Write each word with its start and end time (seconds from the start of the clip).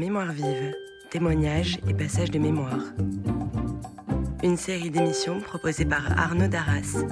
Mémoire 0.00 0.32
vive, 0.32 0.74
témoignages 1.10 1.78
et 1.86 1.92
passages 1.92 2.30
de 2.30 2.38
mémoire. 2.38 2.80
Une 4.42 4.56
série 4.56 4.88
d'émissions 4.88 5.42
proposée 5.42 5.84
par 5.84 6.18
Arnaud 6.18 6.48
Darras. 6.48 7.04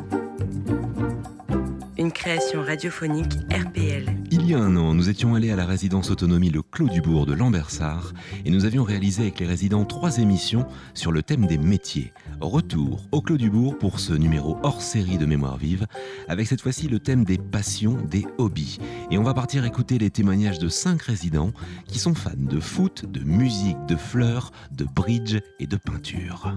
Une 1.99 2.11
création 2.11 2.63
radiophonique 2.63 3.35
RPL. 3.51 4.07
Il 4.31 4.49
y 4.49 4.55
a 4.55 4.59
un 4.59 4.75
an, 4.77 4.95
nous 4.95 5.11
étions 5.11 5.35
allés 5.35 5.51
à 5.51 5.57
la 5.57 5.67
résidence 5.67 6.11
autonomie 6.11 6.49
Le 6.49 6.63
Clos 6.63 6.89
du 6.89 7.03
Bourg 7.03 7.27
de 7.27 7.35
Lambersart 7.35 8.15
et 8.47 8.51
nous 8.51 8.65
avions 8.65 8.85
réalisé 8.85 9.25
avec 9.25 9.41
les 9.41 9.47
résidents 9.47 9.85
trois 9.85 10.17
émissions 10.17 10.65
sur 10.95 11.13
le 11.13 11.23
thème 11.23 11.47
des 11.47 11.59
métiers. 11.59 12.15
Retour 12.41 13.05
au 13.13 13.21
Clos 13.21 13.37
du 13.37 13.51
Bourg 13.51 13.77
pour 13.77 14.01
ce 14.01 14.15
numéro 14.15 14.57
hors 14.63 14.81
série 14.81 15.19
de 15.19 15.27
Mémoire 15.27 15.59
vive, 15.59 15.87
avec 16.29 16.47
cette 16.47 16.61
fois-ci 16.61 16.89
le 16.89 16.99
thème 16.99 17.25
des 17.25 17.39
passions, 17.39 17.95
des 17.95 18.27
hobbies. 18.39 18.79
Et 19.11 19.19
on 19.19 19.23
va 19.23 19.35
partir 19.35 19.65
écouter 19.65 19.99
les 19.99 20.11
témoignages 20.11 20.59
de 20.59 20.69
cinq 20.69 21.03
résidents 21.03 21.53
qui 21.87 21.99
sont 21.99 22.15
fans 22.15 22.31
de 22.37 22.61
foot, 22.61 23.05
de 23.07 23.21
musique, 23.25 23.79
de 23.87 23.97
fleurs, 23.97 24.53
de 24.71 24.85
bridge 24.85 25.39
et 25.59 25.67
de 25.67 25.77
peinture. 25.77 26.55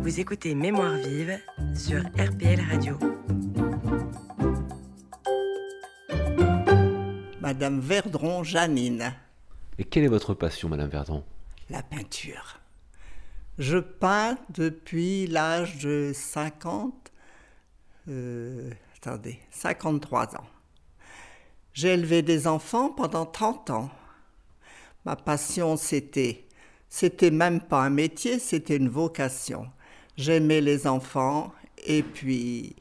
Vous 0.00 0.20
écoutez 0.20 0.54
Mémoire 0.54 0.96
vive 0.96 1.38
sur 1.74 2.00
RPL 2.18 2.60
Radio. 2.70 2.98
Madame 7.40 7.80
Verdron 7.80 8.42
Janine, 8.42 9.12
Et 9.78 9.84
quelle 9.84 10.04
est 10.04 10.08
votre 10.08 10.32
passion, 10.34 10.68
Madame 10.68 10.88
Verdon 10.88 11.22
la 11.72 11.82
peinture. 11.82 12.60
Je 13.58 13.78
peins 13.78 14.36
depuis 14.50 15.26
l'âge 15.26 15.78
de 15.78 16.12
50, 16.14 17.01
euh, 18.08 18.70
attendez, 18.96 19.38
53 19.50 20.36
ans. 20.36 20.46
J'ai 21.72 21.94
élevé 21.94 22.22
des 22.22 22.46
enfants 22.46 22.90
pendant 22.90 23.26
30 23.26 23.70
ans. 23.70 23.90
Ma 25.04 25.16
passion, 25.16 25.76
c'était, 25.76 26.44
c'était 26.88 27.30
même 27.30 27.60
pas 27.60 27.82
un 27.82 27.90
métier, 27.90 28.38
c'était 28.38 28.76
une 28.76 28.88
vocation. 28.88 29.66
J'aimais 30.16 30.60
les 30.60 30.86
enfants 30.86 31.52
et 31.86 32.02
puis 32.02 32.76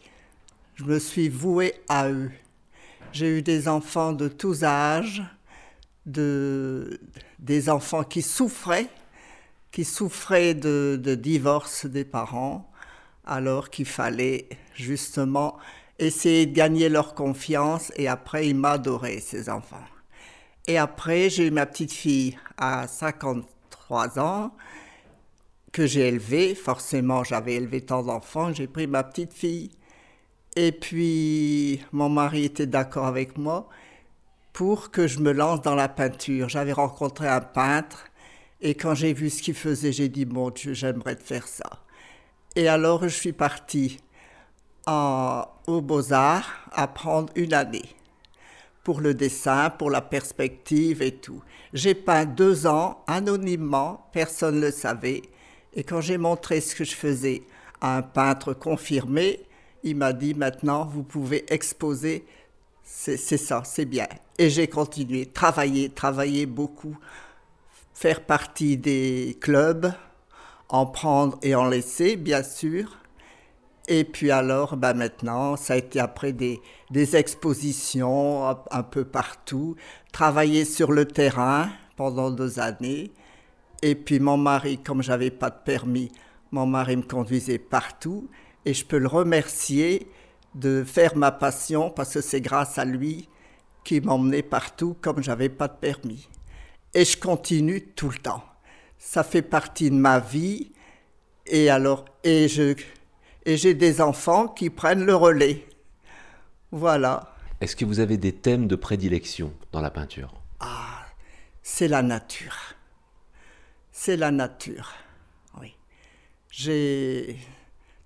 je 0.76 0.84
me 0.84 1.00
suis 1.00 1.30
vouée 1.30 1.76
à 1.88 2.09
eux. 2.09 2.31
J'ai 3.14 3.38
eu 3.38 3.42
des 3.42 3.68
enfants 3.68 4.14
de 4.14 4.28
tous 4.28 4.64
âges, 4.64 5.24
de, 6.06 7.00
des 7.40 7.70
enfants 7.70 8.03
qui 8.03 8.22
souffraient, 8.22 8.90
qui 9.72 9.86
souffraient 9.86 10.53
de, 10.53 11.00
de 11.02 11.16
divorce 11.16 11.86
des 11.86 12.06
parents, 12.06 12.70
alors 13.26 13.70
qu'il 13.70 13.86
fallait 13.86 14.50
justement 14.82 15.58
essayer 16.00 16.46
de 16.46 16.54
gagner 16.54 16.90
leur 16.90 17.14
confiance 17.14 17.92
et 17.96 18.08
après 18.08 18.48
ils 18.48 18.56
m'adoraient, 18.56 19.20
ces 19.20 19.50
enfants. 19.50 19.84
Et 20.68 20.78
après, 20.78 21.30
j'ai 21.30 21.48
eu 21.48 21.52
ma 21.52 21.66
petite 21.66 21.92
fille 21.92 22.38
à 22.58 22.88
53 22.88 24.20
ans 24.20 24.52
que 25.72 25.88
j'ai 25.88 26.08
élevée. 26.08 26.54
Forcément, 26.56 27.24
j'avais 27.24 27.56
élevé 27.56 27.82
tant 27.82 28.04
d'enfants, 28.04 28.54
j'ai 28.54 28.68
pris 28.68 28.88
ma 28.88 29.04
petite 29.04 29.34
fille. 29.34 29.72
Et 30.56 30.72
puis, 30.72 31.82
mon 31.92 32.09
mari 32.09 32.46
était 32.46 32.68
d'accord 32.68 33.06
avec 33.06 33.38
moi 33.38 33.70
pour 34.54 34.92
que 34.92 35.08
je 35.08 35.20
me 35.20 35.32
lance 35.32 35.62
dans 35.62 35.76
la 35.76 35.88
peinture. 35.88 36.50
J'avais 36.50 36.74
rencontré 36.74 37.28
un 37.28 37.42
peintre 37.42 38.06
et 38.59 38.76
quand 38.76 38.94
j'ai 38.94 39.14
vu 39.14 39.30
ce 39.30 39.42
qu'il 39.42 39.56
faisait, 39.56 39.92
j'ai 39.92 40.09
dit, 40.09 40.26
mon 40.26 40.52
Dieu, 40.52 40.74
j'aimerais 40.74 41.16
faire 41.16 41.48
ça. 41.48 41.84
Et 42.56 42.68
alors, 42.68 43.04
je 43.04 43.08
suis 43.08 43.34
partie 43.34 43.98
aux 44.88 45.82
beaux-arts 45.82 46.50
apprendre 46.72 47.32
une 47.36 47.54
année 47.54 47.96
pour 48.84 49.02
le 49.02 49.14
dessin, 49.14 49.70
pour 49.70 49.92
la 49.92 50.02
perspective 50.02 51.02
et 51.02 51.16
tout. 51.16 51.42
J'ai 51.74 51.94
peint 51.94 52.26
deux 52.26 52.66
ans 52.66 53.04
anonymement, 53.08 54.08
personne 54.12 54.56
ne 54.56 54.62
le 54.62 54.72
savait. 54.72 55.22
Et 55.74 55.84
quand 55.84 56.02
j'ai 56.02 56.18
montré 56.18 56.62
ce 56.62 56.76
que 56.76 56.84
je 56.84 56.96
faisais 56.96 57.44
à 57.80 57.97
un 57.97 58.02
peintre 58.02 58.53
confirmé, 58.53 59.42
il 59.84 59.96
m'a 59.96 60.14
dit 60.14 60.34
maintenant 60.34 60.86
vous 60.86 61.03
pouvez 61.03 61.46
exposer, 61.53 62.25
c'est 62.84 63.18
c'est 63.18 63.38
ça, 63.38 63.63
c'est 63.66 63.86
bien. 63.86 64.08
Et 64.38 64.50
j'ai 64.50 64.68
continué, 64.68 65.28
travailler, 65.28 65.90
travailler 65.90 66.46
beaucoup, 66.46 66.98
faire 67.94 68.25
partie 68.25 68.78
des 68.78 69.38
clubs, 69.40 69.94
en 70.69 70.86
prendre 70.86 71.38
et 71.42 71.53
en 71.56 71.68
laisser, 71.68 72.16
bien 72.16 72.44
sûr. 72.44 72.98
Et 73.94 74.06
puis 74.06 74.31
alors, 74.31 74.78
ben 74.78 74.94
maintenant, 74.94 75.57
ça 75.57 75.74
a 75.74 75.75
été 75.75 76.00
après 76.00 76.31
des, 76.31 76.62
des 76.91 77.18
expositions 77.18 78.47
un, 78.47 78.57
un 78.72 78.84
peu 78.84 79.03
partout, 79.03 79.75
travailler 80.13 80.63
sur 80.63 80.94
le 80.94 81.03
terrain 81.03 81.69
pendant 81.97 82.31
deux 82.31 82.62
années. 82.62 83.12
Et 83.81 83.96
puis 83.96 84.22
mon 84.22 84.38
mari, 84.38 84.78
comme 84.78 85.03
j'avais 85.03 85.30
pas 85.30 85.50
de 85.50 85.57
permis, 85.66 86.09
mon 86.51 86.66
mari 86.66 86.96
me 86.96 87.01
conduisait 87.01 87.57
partout. 87.57 88.30
Et 88.63 88.74
je 88.74 88.85
peux 88.85 88.97
le 88.97 89.09
remercier 89.09 90.07
de 90.56 90.85
faire 90.85 91.18
ma 91.18 91.34
passion 91.34 91.90
parce 91.90 92.13
que 92.13 92.22
c'est 92.22 92.40
grâce 92.40 92.78
à 92.78 92.85
lui 92.85 93.28
qui 93.84 94.00
m'emmenait 94.00 94.41
partout 94.41 94.96
comme 95.01 95.22
j'avais 95.22 95.50
pas 95.50 95.68
de 95.68 95.75
permis. 95.75 96.30
Et 96.94 97.03
je 97.03 97.18
continue 97.18 97.81
tout 97.81 98.07
le 98.09 98.19
temps. 98.19 98.46
Ça 98.97 99.25
fait 99.25 99.41
partie 99.41 99.90
de 99.90 99.96
ma 99.97 100.22
vie. 100.22 100.72
Et 101.46 101.69
alors, 101.69 102.06
et 102.24 102.47
je, 102.47 102.75
et 103.46 103.57
j'ai 103.57 103.74
des 103.74 104.02
enfants 104.02 104.47
qui 104.47 104.69
prennent 104.69 105.06
le 105.06 105.16
relais. 105.16 105.66
Voilà. 106.72 107.34
Est-ce 107.59 107.75
que 107.75 107.85
vous 107.85 108.00
avez 108.00 108.18
des 108.18 108.34
thèmes 108.34 108.68
de 108.68 108.75
prédilection 108.75 109.53
dans 109.72 109.81
la 109.81 109.91
peinture? 109.91 110.34
Ah, 110.59 111.06
c'est 111.62 111.88
la 111.88 112.01
nature. 112.01 112.56
C'est 113.91 114.18
la 114.18 114.31
nature. 114.31 114.94
Oui. 115.59 115.75
J'ai 116.50 117.38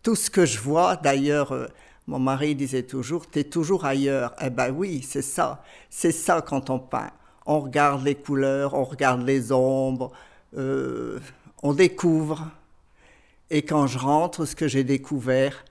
tout 0.03 0.15
ce 0.15 0.29
que 0.29 0.45
je 0.45 0.59
vois. 0.59 0.95
D'ailleurs, 0.97 1.51
euh, 1.51 1.67
mon 2.07 2.19
mari 2.19 2.55
disait 2.55 2.83
toujours, 2.83 3.27
t'es 3.27 3.43
toujours 3.43 3.85
ailleurs. 3.85 4.35
Eh 4.41 4.49
ben 4.49 4.71
oui, 4.71 5.01
c'est 5.01 5.21
ça. 5.21 5.63
C'est 5.89 6.11
ça 6.11 6.41
quand 6.41 6.69
on 6.69 6.79
peint. 6.79 7.11
On 7.45 7.59
regarde 7.59 8.03
les 8.03 8.15
couleurs, 8.15 8.73
on 8.73 8.83
regarde 8.83 9.21
les 9.21 9.51
ombres, 9.51 10.11
euh, 10.57 11.19
on 11.63 11.73
découvre. 11.73 12.47
Et 13.51 13.61
quand 13.61 13.87
je 13.87 13.99
rentre, 13.99 14.45
ce 14.45 14.55
que 14.55 14.67
j'ai 14.67 14.83
découvert, 14.83 15.65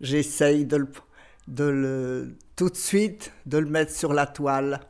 j'essaye 0.00 0.64
de 0.64 0.76
le, 0.76 0.88
de 1.48 1.64
le, 1.64 2.36
tout 2.54 2.70
de 2.70 2.76
suite 2.76 3.32
de 3.46 3.58
le 3.58 3.68
mettre 3.68 3.92
sur 3.92 4.12
la 4.12 4.26
toile. 4.26 4.80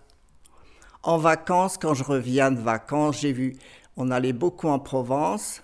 En 1.02 1.16
vacances, 1.16 1.78
quand 1.78 1.94
je 1.94 2.04
reviens 2.04 2.50
de 2.50 2.60
vacances, 2.60 3.20
j'ai 3.20 3.32
vu, 3.32 3.56
on 3.96 4.10
allait 4.10 4.34
beaucoup 4.34 4.68
en 4.68 4.78
Provence, 4.78 5.62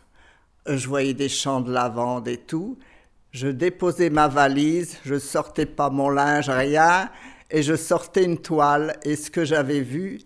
euh, 0.69 0.78
je 0.78 0.88
voyais 0.88 1.12
des 1.12 1.28
champs 1.28 1.60
de 1.60 1.70
lavande 1.70 2.28
et 2.28 2.38
tout. 2.38 2.78
Je 3.32 3.48
déposais 3.48 4.10
ma 4.10 4.28
valise, 4.28 4.96
je 5.04 5.19
sortais 5.19 5.66
pas 5.66 5.91
mon 5.91 6.08
linge, 6.08 6.48
rien, 6.48 7.10
et 7.50 7.62
je 7.62 7.75
sortais 7.75 8.25
une 8.25 8.38
toile. 8.38 8.96
Et 9.02 9.16
ce 9.16 9.31
que 9.31 9.44
j'avais 9.44 9.81
vu, 9.81 10.20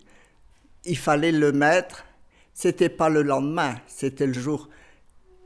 il 0.85 0.97
fallait 0.97 1.31
le 1.31 1.51
mettre. 1.51 2.05
C'était 2.53 2.89
pas 2.89 3.09
le 3.09 3.23
lendemain, 3.23 3.75
c'était 3.87 4.27
le 4.27 4.33
jour. 4.33 4.69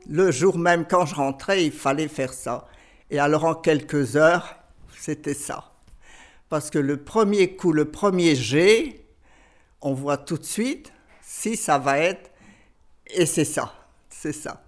Le 0.08 0.30
jour 0.30 0.58
même 0.58 0.84
quand 0.86 1.06
je 1.06 1.14
rentrais, 1.14 1.64
il 1.64 1.72
fallait 1.72 2.08
faire 2.08 2.32
ça. 2.32 2.66
Et 3.10 3.18
alors 3.18 3.44
en 3.44 3.54
quelques 3.54 4.16
heures, 4.16 4.56
c'était 4.98 5.34
ça. 5.34 5.72
Parce 6.48 6.70
que 6.70 6.78
le 6.78 6.98
premier 6.98 7.56
coup, 7.56 7.72
le 7.72 7.86
premier 7.86 8.36
jet, 8.36 9.06
on 9.82 9.94
voit 9.94 10.18
tout 10.18 10.38
de 10.38 10.44
suite 10.44 10.92
si 11.22 11.56
ça 11.56 11.78
va 11.78 11.98
être. 11.98 12.30
Et 13.08 13.26
c'est 13.26 13.44
ça, 13.44 13.74
c'est 14.10 14.32
ça. 14.32 14.62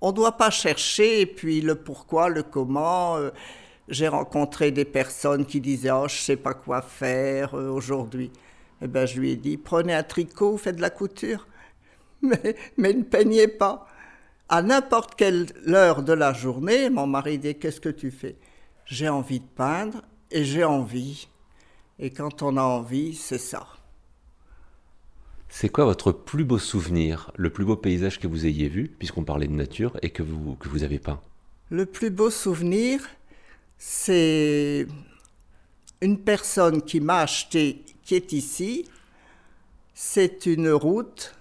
On 0.00 0.10
ne 0.10 0.16
doit 0.16 0.36
pas 0.36 0.50
chercher, 0.50 1.22
et 1.22 1.26
puis 1.26 1.60
le 1.60 1.76
pourquoi, 1.76 2.28
le 2.28 2.42
comment. 2.42 3.16
euh, 3.18 3.30
J'ai 3.88 4.08
rencontré 4.08 4.70
des 4.72 4.84
personnes 4.84 5.46
qui 5.46 5.60
disaient 5.60 5.90
Oh, 5.92 6.08
je 6.08 6.14
ne 6.16 6.20
sais 6.20 6.36
pas 6.36 6.54
quoi 6.54 6.82
faire 6.82 7.54
euh, 7.56 7.70
aujourd'hui. 7.70 8.32
Eh 8.82 8.88
bien, 8.88 9.06
je 9.06 9.20
lui 9.20 9.32
ai 9.32 9.36
dit 9.36 9.56
Prenez 9.58 9.94
un 9.94 10.02
tricot, 10.04 10.56
faites 10.58 10.76
de 10.76 10.82
la 10.82 10.90
couture. 10.90 11.46
Mais 12.22 12.92
ne 12.94 13.02
peignez 13.02 13.48
pas. 13.48 13.86
À 14.54 14.60
n'importe 14.60 15.14
quelle 15.14 15.46
heure 15.66 16.02
de 16.02 16.12
la 16.12 16.34
journée, 16.34 16.90
mon 16.90 17.06
mari 17.06 17.38
dit 17.38 17.54
Qu'est-ce 17.54 17.80
que 17.80 17.88
tu 17.88 18.10
fais? 18.10 18.36
J'ai 18.84 19.08
envie 19.08 19.40
de 19.40 19.46
peindre 19.46 20.02
et 20.30 20.44
j'ai 20.44 20.62
envie. 20.62 21.26
Et 21.98 22.10
quand 22.10 22.42
on 22.42 22.58
a 22.58 22.62
envie, 22.62 23.14
c'est 23.14 23.38
ça. 23.38 23.66
C'est 25.48 25.70
quoi 25.70 25.86
votre 25.86 26.12
plus 26.12 26.44
beau 26.44 26.58
souvenir, 26.58 27.30
le 27.36 27.48
plus 27.48 27.64
beau 27.64 27.76
paysage 27.76 28.20
que 28.20 28.26
vous 28.26 28.44
ayez 28.44 28.68
vu, 28.68 28.88
puisqu'on 28.98 29.24
parlait 29.24 29.46
de 29.46 29.54
nature, 29.54 29.96
et 30.02 30.10
que 30.10 30.22
vous, 30.22 30.54
que 30.56 30.68
vous 30.68 30.82
avez 30.82 30.98
peint? 30.98 31.22
Le 31.70 31.86
plus 31.86 32.10
beau 32.10 32.28
souvenir, 32.28 33.00
c'est 33.78 34.86
une 36.02 36.18
personne 36.18 36.82
qui 36.82 37.00
m'a 37.00 37.20
acheté, 37.20 37.86
qui 38.04 38.16
est 38.16 38.34
ici. 38.34 38.84
C'est 39.94 40.44
une 40.44 40.68
route 40.68 41.34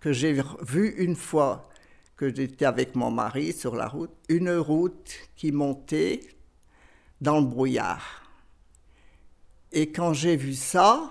que 0.00 0.10
j'ai 0.10 0.42
vue 0.62 0.94
une 0.96 1.16
fois 1.16 1.68
que 2.16 2.34
j'étais 2.34 2.64
avec 2.64 2.94
mon 2.94 3.10
mari 3.10 3.52
sur 3.52 3.74
la 3.74 3.88
route, 3.88 4.12
une 4.28 4.50
route 4.50 5.12
qui 5.36 5.52
montait 5.52 6.20
dans 7.20 7.40
le 7.40 7.46
brouillard. 7.46 8.22
Et 9.72 9.90
quand 9.90 10.12
j'ai 10.12 10.36
vu 10.36 10.54
ça, 10.54 11.10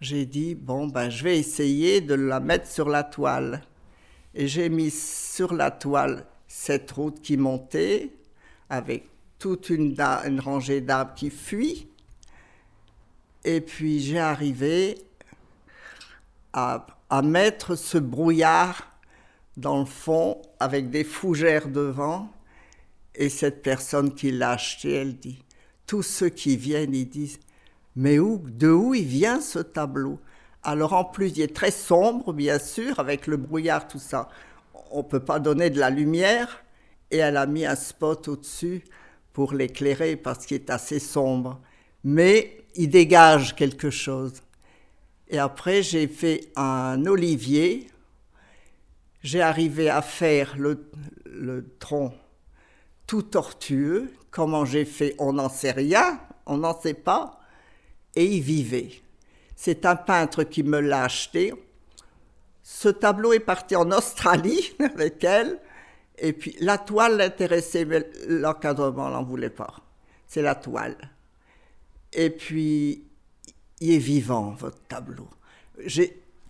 j'ai 0.00 0.26
dit, 0.26 0.54
bon, 0.54 0.86
ben, 0.86 1.10
je 1.10 1.24
vais 1.24 1.38
essayer 1.38 2.00
de 2.00 2.14
la 2.14 2.38
mettre 2.38 2.68
sur 2.68 2.88
la 2.88 3.02
toile. 3.02 3.62
Et 4.34 4.46
j'ai 4.46 4.68
mis 4.68 4.90
sur 4.90 5.52
la 5.52 5.70
toile 5.70 6.26
cette 6.46 6.90
route 6.92 7.20
qui 7.20 7.36
montait, 7.36 8.12
avec 8.70 9.08
toute 9.38 9.70
une, 9.70 9.94
rangée 10.40 10.80
d'arbres 10.80 11.14
qui 11.14 11.30
fuient. 11.30 11.88
Et 13.44 13.60
puis 13.60 14.00
j'ai 14.00 14.18
arrivé 14.18 14.98
à, 16.52 16.86
mettre 17.22 17.76
ce 17.76 17.98
brouillard 17.98 18.97
dans 19.58 19.80
le 19.80 19.84
fond 19.84 20.40
avec 20.60 20.90
des 20.90 21.04
fougères 21.04 21.68
devant. 21.68 22.30
Et 23.14 23.28
cette 23.28 23.62
personne 23.62 24.14
qui 24.14 24.30
l'a 24.30 24.52
acheté, 24.52 24.92
elle 24.92 25.16
dit, 25.16 25.42
tous 25.86 26.02
ceux 26.02 26.28
qui 26.28 26.56
viennent, 26.56 26.94
ils 26.94 27.08
disent, 27.08 27.40
mais 27.96 28.16
de 28.16 28.70
où 28.70 28.94
il 28.94 29.04
vient 29.04 29.40
ce 29.40 29.58
tableau? 29.58 30.20
Alors 30.62 30.92
en 30.92 31.04
plus, 31.04 31.32
il 31.36 31.42
est 31.42 31.54
très 31.54 31.72
sombre, 31.72 32.32
bien 32.32 32.58
sûr, 32.58 33.00
avec 33.00 33.26
le 33.26 33.36
brouillard, 33.36 33.88
tout 33.88 33.98
ça. 33.98 34.28
On 34.90 34.98
ne 34.98 35.02
peut 35.02 35.24
pas 35.24 35.40
donner 35.40 35.70
de 35.70 35.80
la 35.80 35.90
lumière. 35.90 36.64
Et 37.10 37.16
elle 37.18 37.36
a 37.36 37.46
mis 37.46 37.64
un 37.64 37.74
spot 37.74 38.28
au-dessus 38.28 38.84
pour 39.32 39.54
l'éclairer 39.54 40.16
parce 40.16 40.46
qu'il 40.46 40.56
est 40.56 40.70
assez 40.70 40.98
sombre. 40.98 41.60
Mais 42.04 42.64
il 42.74 42.90
dégage 42.90 43.56
quelque 43.56 43.90
chose. 43.90 44.34
Et 45.28 45.38
après, 45.38 45.82
j'ai 45.82 46.06
fait 46.06 46.52
un 46.54 47.04
olivier. 47.06 47.88
J'ai 49.22 49.40
arrivé 49.40 49.88
à 49.88 50.02
faire 50.02 50.56
le, 50.56 50.86
tronc 51.78 52.14
tout 53.06 53.22
tortueux. 53.22 54.12
Comment 54.30 54.64
j'ai 54.64 54.84
fait, 54.84 55.14
on 55.18 55.34
n'en 55.34 55.48
sait 55.48 55.72
rien, 55.72 56.20
on 56.46 56.58
n'en 56.58 56.78
sait 56.78 56.94
pas 56.94 57.40
et 58.14 58.24
y 58.24 58.40
vivait. 58.40 58.90
C'est 59.56 59.86
un 59.86 59.96
peintre 59.96 60.44
qui 60.44 60.62
me 60.62 60.80
l'a 60.80 61.04
acheté. 61.04 61.52
Ce 62.62 62.88
tableau 62.88 63.32
est 63.32 63.40
parti 63.40 63.74
en 63.76 63.90
Australie 63.90 64.72
avec 64.80 65.24
elle. 65.24 65.58
Et 66.18 66.32
puis 66.32 66.56
la 66.60 66.78
toile 66.78 67.16
l'intéressait, 67.16 67.84
mais 67.84 68.08
l'encadrement 68.28 69.08
n'en 69.08 69.24
voulait 69.24 69.50
pas. 69.50 69.74
C'est 70.26 70.42
la 70.42 70.54
toile. 70.54 70.96
Et 72.12 72.30
puis, 72.30 73.04
il 73.80 73.92
est 73.92 73.98
vivant, 73.98 74.50
votre 74.52 74.80
tableau. 74.88 75.28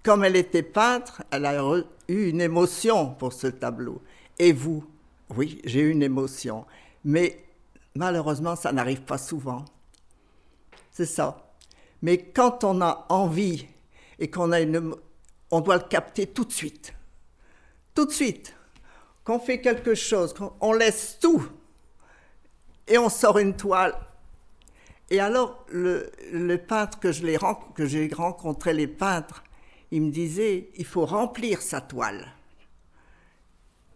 Comme 0.03 0.25
elle 0.25 0.37
était 0.37 0.63
peintre, 0.63 1.23
elle 1.31 1.47
a 1.47 1.63
eu 2.09 2.29
une 2.29 2.41
émotion 2.41 3.15
pour 3.15 3.33
ce 3.33 3.47
tableau. 3.47 4.03
Et 4.39 4.53
vous? 4.53 4.85
Oui, 5.37 5.61
j'ai 5.65 5.81
eu 5.81 5.91
une 5.91 6.03
émotion. 6.03 6.65
Mais 7.05 7.45
malheureusement, 7.95 8.57
ça 8.57 8.73
n'arrive 8.73 9.03
pas 9.03 9.19
souvent. 9.19 9.65
C'est 10.91 11.07
ça. 11.07 11.53
Mais 12.03 12.19
quand 12.19 12.65
on 12.65 12.81
a 12.81 13.07
envie 13.09 13.67
et 14.19 14.31
qu'on 14.31 14.53
a 14.53 14.61
une, 14.61 14.95
on 15.51 15.61
doit 15.61 15.77
le 15.77 15.85
capter 15.85 16.27
tout 16.27 16.45
de 16.45 16.53
suite. 16.53 16.95
Tout 17.95 18.07
de 18.07 18.13
suite. 18.13 18.55
Qu'on 19.25 19.39
fait 19.39 19.61
quelque 19.61 19.95
chose, 19.95 20.33
qu'on 20.33 20.73
laisse 20.73 21.19
tout 21.21 21.47
et 22.87 22.97
on 22.97 23.11
sort 23.11 23.39
une 23.39 23.55
toile. 23.55 23.95
Et 25.11 25.21
alors, 25.21 25.65
le, 25.71 26.11
le 26.33 26.57
peintre 26.57 26.99
que 26.99 27.13
j'ai 27.13 27.37
rencontré, 27.37 28.73
les 28.73 28.87
peintres, 28.87 29.43
il 29.91 30.03
me 30.03 30.11
disait, 30.11 30.71
il 30.77 30.85
faut 30.85 31.07
remplir 31.07 31.63
sa 31.63 31.81
toile. 31.81 32.33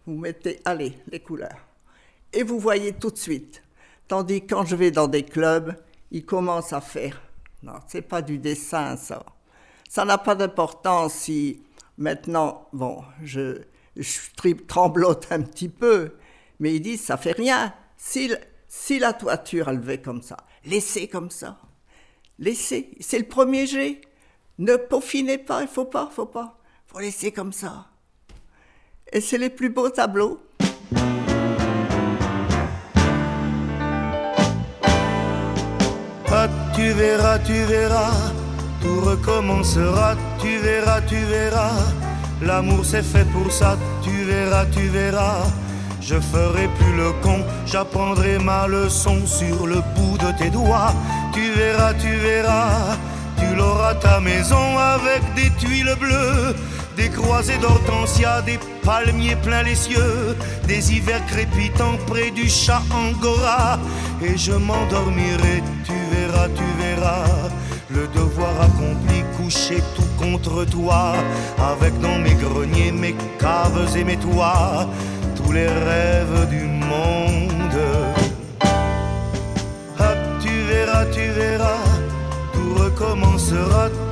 Vous 0.06 0.16
mettez, 0.16 0.60
allez, 0.64 0.94
les 1.08 1.20
couleurs. 1.20 1.66
Et 2.32 2.42
vous 2.42 2.58
voyez 2.58 2.92
tout 2.92 3.10
de 3.10 3.18
suite. 3.18 3.62
Tandis 4.08 4.42
que 4.42 4.54
quand 4.54 4.64
je 4.64 4.76
vais 4.76 4.90
dans 4.90 5.08
des 5.08 5.22
clubs, 5.22 5.76
ils 6.10 6.24
commencent 6.24 6.72
à 6.72 6.80
faire 6.80 7.20
non, 7.62 7.74
c'est 7.86 8.02
pas 8.02 8.22
du 8.22 8.38
dessin, 8.38 8.96
ça. 8.96 9.24
Ça 9.88 10.04
n'a 10.04 10.18
pas 10.18 10.34
d'importance 10.34 11.14
si 11.14 11.62
maintenant, 11.96 12.68
bon, 12.72 13.04
je, 13.22 13.62
je 13.96 14.54
tremblote 14.66 15.28
un 15.30 15.42
petit 15.42 15.68
peu, 15.68 16.16
mais 16.58 16.74
ils 16.74 16.80
disent, 16.80 17.02
ça 17.02 17.16
fait 17.16 17.32
rien. 17.32 17.72
Si, 17.96 18.98
la 18.98 19.12
toiture, 19.12 19.68
elle 19.68 19.78
va 19.78 19.96
comme 19.98 20.22
ça, 20.22 20.38
laissez 20.64 21.06
comme 21.06 21.30
ça. 21.30 21.58
Laissez, 22.38 22.90
c'est 23.00 23.18
le 23.18 23.28
premier 23.28 23.66
jet. 23.66 24.00
Ne 24.58 24.76
peaufinez 24.76 25.38
pas, 25.38 25.62
il 25.62 25.68
faut 25.68 25.86
pas, 25.86 26.10
faut 26.12 26.26
pas. 26.26 26.58
faut 26.86 27.00
laisser 27.00 27.32
comme 27.32 27.52
ça. 27.52 27.86
Et 29.12 29.20
c'est 29.20 29.38
les 29.38 29.50
plus 29.50 29.70
beaux 29.70 29.90
tableaux. 29.90 30.40
tu 36.74 36.90
verras, 36.92 37.38
tu 37.38 37.64
verras, 37.64 38.12
tout 38.80 39.00
recommencera, 39.00 40.14
tu 40.40 40.58
verras, 40.58 41.00
tu 41.02 41.16
verras. 41.16 41.72
L'amour 42.40 42.84
c'est 42.84 43.02
fait 43.02 43.26
pour 43.30 43.52
ça, 43.52 43.76
tu 44.02 44.24
verras, 44.24 44.66
tu 44.66 44.88
verras. 44.88 45.44
Je 46.00 46.18
ferai 46.18 46.68
plus 46.78 46.96
le 46.96 47.12
con, 47.22 47.44
j'apprendrai 47.66 48.38
ma 48.38 48.66
leçon 48.66 49.24
sur 49.26 49.66
le 49.66 49.80
bout 49.94 50.18
de 50.18 50.36
tes 50.38 50.50
doigts. 50.50 50.92
Tu 51.32 51.52
verras, 51.52 51.94
tu 51.94 52.10
verras, 52.16 52.96
ta 53.94 54.20
maison 54.20 54.78
avec 54.78 55.22
des 55.34 55.50
tuiles 55.58 55.94
bleues, 55.98 56.54
des 56.96 57.08
croisées 57.08 57.58
d'hortensia, 57.58 58.42
des 58.42 58.58
palmiers 58.82 59.36
plein 59.36 59.62
les 59.62 59.74
cieux, 59.74 60.36
des 60.66 60.92
hivers 60.92 61.24
crépitants 61.26 61.98
près 62.06 62.30
du 62.30 62.48
chat 62.48 62.82
angora. 62.90 63.78
Et 64.22 64.36
je 64.36 64.52
m'endormirai, 64.52 65.62
tu 65.84 65.92
verras, 66.12 66.48
tu 66.48 66.64
verras, 66.82 67.24
le 67.90 68.06
devoir 68.08 68.52
accompli, 68.60 69.24
couché 69.36 69.82
tout 69.96 70.10
contre 70.18 70.64
toi, 70.64 71.14
avec 71.58 71.98
dans 72.00 72.18
mes 72.18 72.34
greniers, 72.34 72.92
mes 72.92 73.14
caves 73.38 73.96
et 73.96 74.04
mes 74.04 74.16
toits, 74.16 74.86
tous 75.36 75.52
les 75.52 75.68
rêves 75.68 76.48
du 76.48 76.64
monde. 76.64 77.80
Ah, 79.98 80.14
tu 80.40 80.52
verras, 80.68 81.04
tu 81.06 81.28
verras, 81.30 81.81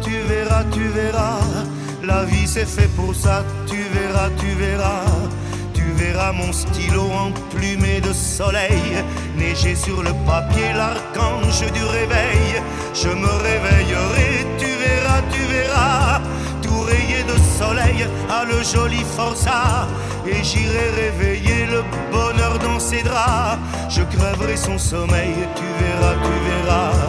tu 0.02 0.10
verras, 0.28 0.64
tu 0.72 0.88
verras, 0.88 1.40
la 2.02 2.25
vie 2.25 2.46
c'est 2.46 2.66
fait 2.66 2.90
pour 2.96 3.14
ça, 3.14 3.44
tu 3.66 3.76
verras, 3.92 4.31
tu 4.38 4.48
verras 4.54 5.04
verras 6.00 6.32
mon 6.32 6.52
stylo 6.52 7.02
emplumé 7.26 8.00
de 8.00 8.12
soleil, 8.12 9.04
neiger 9.37 9.75
sur 9.75 10.02
le 10.02 10.12
papier 10.26 10.72
l'archange 10.75 11.60
du 11.72 11.84
réveil. 11.84 12.48
Je 12.94 13.08
me 13.08 13.32
réveillerai, 13.48 14.46
tu 14.58 14.70
verras, 14.84 15.20
tu 15.34 15.42
verras, 15.54 16.20
tout 16.62 16.80
rayé 16.92 17.23
de 17.32 17.37
soleil 17.59 18.06
à 18.30 18.44
le 18.44 18.62
joli 18.62 19.04
forçat. 19.16 19.88
Et 20.26 20.42
j'irai 20.42 20.87
réveiller 21.02 21.66
le 21.66 21.82
bonheur 22.12 22.59
dans 22.59 22.78
ses 22.78 23.02
draps. 23.02 23.59
Je 23.88 24.02
crèverai 24.02 24.56
son 24.56 24.78
sommeil, 24.78 25.35
tu 25.56 25.66
verras, 25.80 26.14
tu 26.25 26.35
verras. 26.49 27.00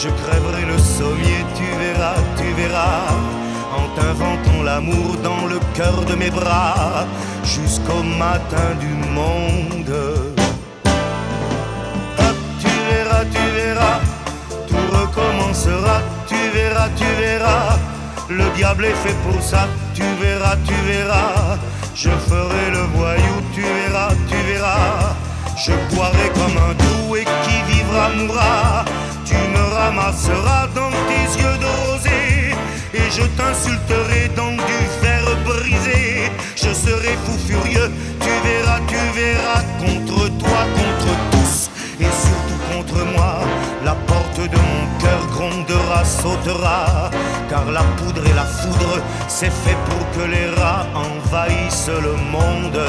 Je 0.00 0.08
crèverai 0.10 0.64
le 0.64 0.78
sommier, 0.78 1.44
tu 1.56 1.64
verras, 1.76 2.14
tu 2.36 2.44
verras 2.52 3.08
en 3.76 3.88
t'inventant 3.96 4.62
l'amour 4.62 5.16
dans 5.24 5.46
le 5.46 5.58
cœur 5.74 6.04
de 6.04 6.14
mes 6.14 6.30
bras 6.30 7.04
jusqu'au 7.42 8.04
matin 8.16 8.76
du 8.78 8.92
monde. 9.12 9.92
Hop, 12.16 12.36
tu 12.60 12.68
verras, 12.88 13.24
tu 13.24 13.44
verras, 13.56 13.98
tout 14.68 14.86
recommencera, 14.96 16.00
tu 16.28 16.36
verras, 16.54 16.88
tu 16.96 17.06
verras. 17.20 17.76
Le 18.30 18.44
diable 18.54 18.84
est 18.84 19.00
fait 19.04 19.16
pour 19.28 19.42
ça, 19.42 19.66
tu 19.94 20.04
verras, 20.20 20.54
tu 20.64 20.74
verras. 20.86 21.58
Je 21.96 22.10
ferai 22.10 22.70
le 22.70 22.84
voyou, 22.96 23.36
tu 23.52 23.62
verras, 23.62 24.12
tu 24.28 24.36
verras. 24.46 25.16
Je 25.56 25.72
boirai 25.92 26.30
comme 26.34 26.56
un 26.56 26.74
doux 26.74 27.16
et 27.16 27.24
qui 27.24 27.72
vivra 27.72 28.10
mourra. 28.10 28.84
Ramasseras 29.88 30.66
dans 30.74 30.90
tes 31.08 31.40
yeux 31.40 31.56
de 31.64 31.70
rosée 31.86 32.52
et 32.92 33.10
je 33.10 33.22
t'insulterai 33.38 34.28
dans 34.36 34.52
du 34.52 34.80
fer 35.00 35.22
brisé. 35.46 36.30
Je 36.56 36.74
serai 36.74 37.16
fou 37.24 37.32
furieux, 37.48 37.90
tu 38.20 38.28
verras, 38.46 38.80
tu 38.86 39.00
verras, 39.18 39.62
contre 39.80 40.28
toi, 40.36 40.60
contre 40.76 41.12
tous, 41.30 41.70
et 42.00 42.12
surtout 42.24 42.60
contre 42.70 43.02
moi. 43.14 43.40
La 43.82 43.94
porte 43.94 44.40
de 44.40 44.58
mon 44.70 44.84
cœur 45.00 45.26
grondera, 45.32 46.04
sautera, 46.04 47.10
car 47.48 47.64
la 47.70 47.84
poudre 47.96 48.26
et 48.26 48.34
la 48.34 48.44
foudre, 48.44 49.00
c'est 49.26 49.52
fait 49.64 49.78
pour 49.88 50.02
que 50.14 50.28
les 50.28 50.50
rats 50.60 50.86
envahissent 50.94 51.90
le 52.02 52.14
monde. 52.30 52.80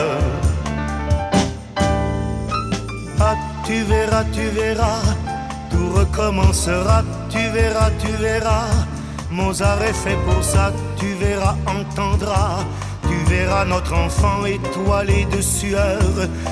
Ah, 3.21 3.35
tu 3.65 3.83
verras, 3.83 4.25
tu 4.33 4.49
verras, 4.49 5.01
tout 5.79 5.99
recommencera, 5.99 7.03
tu 7.29 7.39
verras, 7.53 7.91
tu 7.99 8.11
verras. 8.21 8.69
Mozart 9.31 9.81
est 9.83 9.93
fait 9.93 10.17
pour 10.27 10.43
ça, 10.43 10.71
tu 10.97 11.13
verras, 11.13 11.55
entendras. 11.67 12.59
Tu 13.07 13.15
verras 13.33 13.65
notre 13.65 13.93
enfant 13.93 14.45
étoilé 14.45 15.25
de 15.35 15.41
sueur 15.41 16.01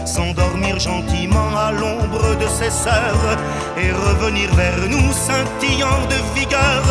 s'endormir 0.06 0.80
gentiment 0.80 1.52
à 1.56 1.72
l'ombre 1.72 2.36
de 2.42 2.48
ses 2.48 2.72
sœurs 2.72 3.30
et 3.78 3.92
revenir 3.92 4.48
vers 4.56 4.82
nous 4.90 5.12
scintillant 5.24 6.02
de 6.14 6.20
vigueur. 6.40 6.84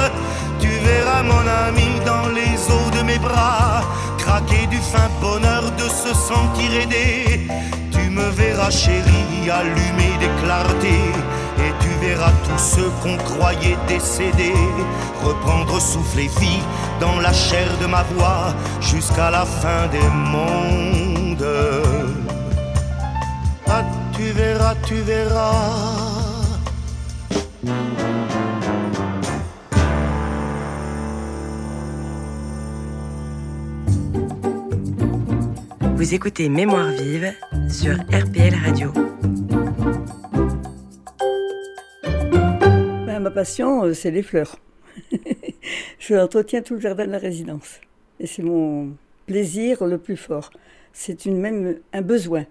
Tu 0.60 0.68
verras 0.68 1.22
mon 1.22 1.44
ami 1.66 1.88
dans 2.04 2.28
les 2.38 2.54
eaux 2.74 2.90
de 2.96 3.02
mes 3.02 3.18
bras 3.18 3.82
craquer 4.18 4.66
du 4.68 4.78
fin 4.92 5.08
bonheur 5.20 5.64
de 5.80 5.88
se 6.02 6.12
sentir 6.14 6.70
aidé. 6.82 7.48
Tu 7.90 8.10
me 8.10 8.28
verras 8.30 8.70
chérie 8.70 9.50
allumer 9.50 10.14
des 10.20 10.32
clartés 10.42 11.12
et 11.58 11.72
tu 11.80 11.88
verras 12.06 12.32
tous 12.44 12.58
ceux 12.58 12.90
qu'on 13.02 13.16
croyait 13.16 13.76
décédés 13.88 14.54
reprendre 15.24 15.80
souffle 15.80 16.20
et 16.20 16.28
vie 16.40 16.62
dans 17.00 17.20
la 17.20 17.32
chair 17.32 17.66
de 17.80 17.86
ma 17.86 18.02
voix 18.14 18.54
jusqu'à 18.80 19.30
la 19.30 19.44
fin 19.44 19.86
des 19.88 20.08
mondes. 20.32 21.46
Ah, 23.68 23.84
tu 24.12 24.30
verras, 24.32 24.74
tu 24.86 24.94
verras. 24.96 25.96
Vous 35.96 36.14
écoutez 36.14 36.48
Mémoire 36.48 36.90
vive 36.90 37.32
sur 37.68 37.94
RPL 37.94 38.54
Radio. 38.64 38.92
Euh, 43.38 43.92
c'est 43.94 44.10
les 44.10 44.22
fleurs. 44.22 44.58
je 45.98 46.14
entretiens 46.14 46.62
tout 46.62 46.74
le 46.74 46.80
jardin 46.80 47.06
de 47.06 47.12
la 47.12 47.18
résidence. 47.18 47.80
Et 48.20 48.26
c'est 48.26 48.42
mon 48.42 48.94
plaisir 49.26 49.84
le 49.84 49.98
plus 49.98 50.16
fort. 50.16 50.50
C'est 50.92 51.26
une, 51.26 51.38
même 51.38 51.76
un 51.92 52.02
besoin. 52.02 52.46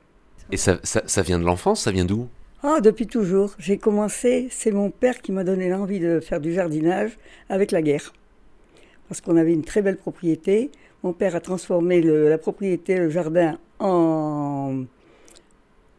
Et 0.51 0.57
ça, 0.57 0.79
ça, 0.83 1.01
ça 1.07 1.21
vient 1.23 1.39
de 1.39 1.43
l'enfance 1.45 1.83
Ça 1.83 1.91
vient 1.91 2.05
d'où? 2.05 2.27
Ah, 2.61 2.81
depuis 2.81 3.07
toujours. 3.07 3.55
J'ai 3.57 3.77
commencé, 3.77 4.47
c'est 4.51 4.71
mon 4.71 4.89
père 4.91 5.21
qui 5.21 5.31
m'a 5.31 5.43
donné 5.43 5.69
l'envie 5.69 5.99
de 5.99 6.19
faire 6.19 6.39
du 6.39 6.53
jardinage 6.53 7.17
avec 7.49 7.71
la 7.71 7.81
guerre. 7.81 8.13
Parce 9.07 9.21
qu'on 9.21 9.37
avait 9.37 9.53
une 9.53 9.63
très 9.63 9.81
belle 9.81 9.97
propriété. 9.97 10.71
Mon 11.03 11.13
père 11.13 11.35
a 11.35 11.39
transformé 11.39 12.01
le- 12.01 12.29
la 12.29 12.37
propriété, 12.37 12.97
le 12.97 13.09
jardin, 13.09 13.57
en 13.79 14.83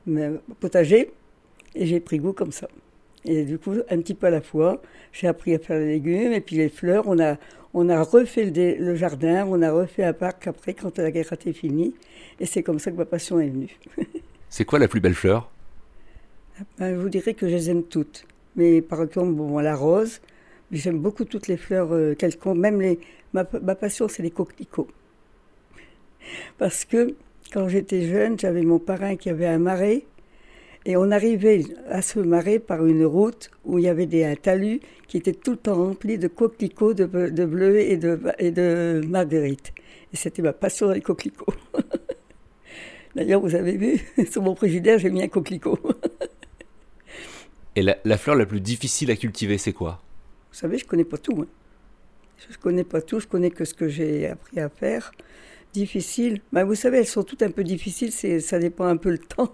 euh, 0.09 0.39
potager. 0.61 1.13
Et 1.75 1.87
j'ai 1.87 2.01
pris 2.01 2.19
goût 2.19 2.33
comme 2.33 2.53
ça. 2.53 2.69
Et 3.27 3.45
du 3.45 3.59
coup, 3.59 3.75
un 3.91 3.99
petit 3.99 4.15
peu 4.15 4.27
à 4.29 4.31
la 4.31 4.41
fois, 4.41 4.81
j'ai 5.13 5.27
appris 5.29 5.55
à 5.55 5.59
faire 5.59 5.79
les 5.79 5.87
légumes 5.95 6.33
et 6.33 6.41
puis 6.41 6.57
les 6.57 6.69
fleurs. 6.69 7.05
On 7.07 7.19
a, 7.19 7.37
on 7.75 7.89
a 7.89 8.03
refait 8.03 8.45
le, 8.45 8.51
dé- 8.51 8.77
le 8.77 8.95
jardin, 8.95 9.47
on 9.49 9.61
a 9.63 9.73
refait 9.73 10.05
un 10.05 10.13
parc 10.13 10.47
après 10.47 10.75
quand 10.75 10.99
la 10.99 11.11
guerre 11.11 11.33
était 11.33 11.53
finie. 11.53 11.95
Et 12.41 12.47
c'est 12.47 12.63
comme 12.63 12.79
ça 12.79 12.91
que 12.91 12.97
ma 12.97 13.05
passion 13.05 13.41
est 13.41 13.49
venue. 13.49 13.77
C'est 14.49 14.65
quoi 14.65 14.79
la 14.79 14.89
plus 14.89 15.01
belle 15.01 15.15
fleur? 15.15 15.51
Ben, 16.79 16.95
je 16.95 17.01
vous 17.01 17.09
dirais 17.09 17.35
que 17.35 17.49
je 17.49 17.55
les 17.55 17.71
aime 17.71 17.83
toutes. 17.83 18.27
Mais 18.55 18.81
par 18.81 19.03
exemple, 19.03 19.33
bon, 19.33 19.59
la 19.59 19.75
rose, 19.75 20.21
j'aime 20.73 20.99
beaucoup 20.99 21.25
toutes 21.25 21.49
les 21.49 21.57
fleurs 21.57 21.93
euh, 21.93 22.15
quelconques. 22.15 22.57
Même 22.57 22.81
les, 22.81 22.99
ma, 23.35 23.45
ma 23.63 23.75
passion, 23.75 24.09
c'est 24.09 24.23
les 24.23 24.31
coquelicots. 24.31 24.89
Parce 26.59 26.85
que 26.85 27.15
quand 27.53 27.69
j'étais 27.69 28.03
jeune, 28.09 28.39
j'avais 28.39 28.63
mon 28.63 28.79
parrain 28.79 29.17
qui 29.17 29.29
avait 29.31 29.47
un 29.47 29.59
marais. 29.59 30.05
Et 30.87 30.97
on 30.97 31.11
arrivait 31.11 31.65
à 31.91 32.01
ce 32.01 32.21
marais 32.21 32.61
par 32.61 32.87
une 32.87 33.05
route 33.05 33.51
où 33.65 33.79
il 33.79 33.85
y 33.85 33.89
avait 33.89 34.07
des, 34.07 34.25
un 34.25 34.37
talus 34.37 34.81
qui 35.09 35.17
était 35.17 35.33
tout 35.35 35.51
le 35.53 35.57
temps 35.57 35.75
rempli 35.75 36.17
de 36.17 36.29
coquelicots, 36.29 36.95
de, 36.95 37.07
de 37.07 37.45
bleus 37.45 37.81
et 37.81 37.97
de, 37.97 38.19
et 38.39 38.53
de 38.53 39.03
marguerites. 39.09 39.73
Et 40.13 40.17
c'était 40.17 40.43
ma 40.43 40.53
passion 40.53 40.91
les 40.93 41.01
coquelicots. 41.03 41.53
D'ailleurs, 43.17 43.41
vous 43.41 43.55
avez 43.55 43.77
vu, 43.77 44.01
sur 44.31 44.43
mon 44.43 44.55
frigidaire, 44.55 44.99
j'ai 44.99 45.11
mis 45.11 45.23
un 45.23 45.29
coquelicot. 45.29 45.79
Et 47.77 47.83
la, 47.83 47.97
la 48.05 48.17
fleur 48.17 48.37
la 48.37 48.47
plus 48.47 48.61
difficile 48.61 49.11
à 49.11 49.17
cultiver, 49.17 49.59
c'est 49.59 49.73
quoi? 49.75 50.01
Vous 50.51 50.57
savez, 50.59 50.79
je 50.79 50.87
connais 50.87 51.05
pas 51.05 51.19
tout. 51.19 51.43
hein. 51.43 51.47
Je 52.51 52.57
connais 52.59 52.85
pas 52.85 53.03
tout, 53.03 53.21
je 53.21 53.27
connais 53.27 53.51
que 53.51 53.65
ce 53.65 53.75
que 53.75 53.89
j'ai 53.89 54.29
appris 54.29 54.61
à 54.61 54.69
faire. 54.69 55.13
Difficile. 55.81 56.41
Ben, 56.53 56.65
vous 56.65 56.75
savez, 56.75 56.99
elles 57.01 57.07
sont 57.07 57.23
toutes 57.23 57.43
un 57.43 57.51
peu 57.51 57.63
difficiles, 57.63 58.11
c'est, 58.11 58.41
ça 58.41 58.59
dépend 58.59 58.87
un 58.87 58.97
peu 58.97 59.11
le 59.11 59.19
temps. 59.19 59.53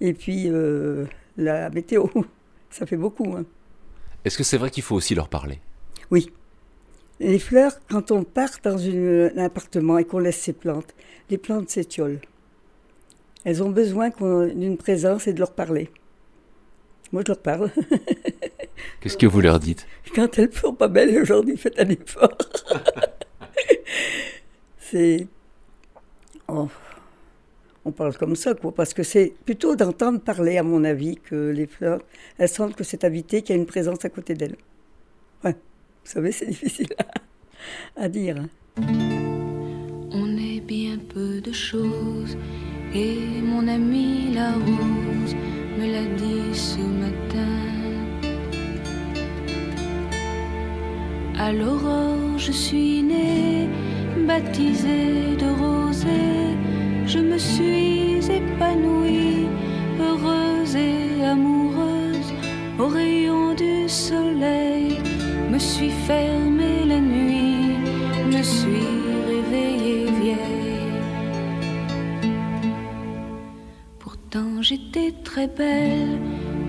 Et 0.00 0.12
puis, 0.12 0.48
euh, 0.48 1.04
la 1.36 1.70
météo, 1.70 2.06
ça 2.70 2.86
fait 2.86 2.96
beaucoup. 2.96 3.36
hein. 3.36 3.44
Est-ce 4.24 4.36
que 4.36 4.42
c'est 4.42 4.58
vrai 4.58 4.70
qu'il 4.70 4.82
faut 4.82 4.96
aussi 4.96 5.14
leur 5.14 5.28
parler? 5.28 5.60
Oui. 6.10 6.32
Les 7.20 7.38
fleurs, 7.38 7.78
quand 7.88 8.10
on 8.10 8.24
part 8.24 8.50
dans 8.64 8.78
une- 8.78 9.30
un 9.36 9.44
appartement 9.44 9.96
et 9.98 10.04
qu'on 10.04 10.18
laisse 10.18 10.40
ses 10.40 10.54
plantes, 10.54 10.92
les 11.30 11.38
plantes 11.38 11.70
s'étiolent. 11.70 12.20
Elles 13.44 13.62
ont 13.62 13.70
besoin 13.70 14.10
d'une 14.10 14.76
présence 14.76 15.28
et 15.28 15.34
de 15.34 15.38
leur 15.38 15.52
parler. 15.52 15.88
Moi, 17.12 17.22
je 17.24 17.30
leur 17.32 17.40
parle. 17.40 17.70
Qu'est-ce 19.00 19.16
que 19.16 19.26
vous 19.26 19.40
leur 19.40 19.60
dites? 19.60 19.86
Quand 20.16 20.36
elles 20.36 20.48
ne 20.48 20.52
sont 20.56 20.74
pas 20.74 20.88
belles 20.88 21.16
aujourd'hui, 21.22 21.56
faites 21.56 21.78
un 21.78 21.88
effort. 21.90 22.36
c'est. 24.78 25.28
Oh, 26.48 26.68
On 27.84 27.92
parle 27.92 28.16
comme 28.16 28.36
ça, 28.36 28.54
quoi, 28.54 28.72
parce 28.74 28.94
que 28.94 29.02
c'est 29.02 29.32
plutôt 29.44 29.76
d'entendre 29.76 30.20
parler, 30.20 30.58
à 30.58 30.62
mon 30.62 30.84
avis, 30.84 31.16
que 31.16 31.50
les 31.50 31.66
fleurs, 31.66 32.00
elles 32.38 32.48
sentent 32.48 32.76
que 32.76 32.84
c'est 32.84 33.04
invité, 33.04 33.42
qu'il 33.42 33.54
y 33.54 33.58
a 33.58 33.60
une 33.60 33.66
présence 33.66 34.04
à 34.04 34.08
côté 34.10 34.34
d'elles. 34.34 34.56
Ouais, 35.44 35.52
vous 35.52 36.10
savez, 36.10 36.32
c'est 36.32 36.46
difficile 36.54 36.88
à, 37.96 38.08
dire. 38.08 38.36
hein. 38.38 38.48
On 40.12 40.36
est 40.36 40.60
bien 40.60 40.98
peu 40.98 41.40
de 41.40 41.52
choses 41.52 42.36
et 42.94 43.16
mon 43.42 43.66
amie 43.68 44.32
la 44.34 44.52
rose 44.52 45.34
me 45.78 45.86
l'a 45.92 46.06
dit 46.16 46.54
ce 46.56 46.78
matin. 46.78 47.60
À 51.38 51.52
l'aurore, 51.52 52.38
je 52.38 52.52
suis 52.52 53.02
née, 53.02 53.68
baptisée 54.26 55.36
de 55.36 55.48
rosée. 55.60 56.56
Je 57.06 57.18
me 57.18 57.38
suis 57.38 58.18
épanouie, 58.30 59.46
heureuse 60.00 60.76
et 60.76 61.24
amoureuse. 61.24 62.32
Au 62.78 62.88
rayon 62.88 63.54
du 63.54 63.88
soleil, 63.88 64.98
me 65.50 65.58
suis 65.58 65.90
fermée 65.90 66.84
la 66.86 67.00
nuit, 67.00 67.76
me 68.32 68.42
suis 68.42 68.88
réveillée 69.28 70.10
vieille. 70.22 70.92
Pourtant 73.98 74.60
j'étais 74.60 75.12
très 75.22 75.46
belle, 75.46 76.18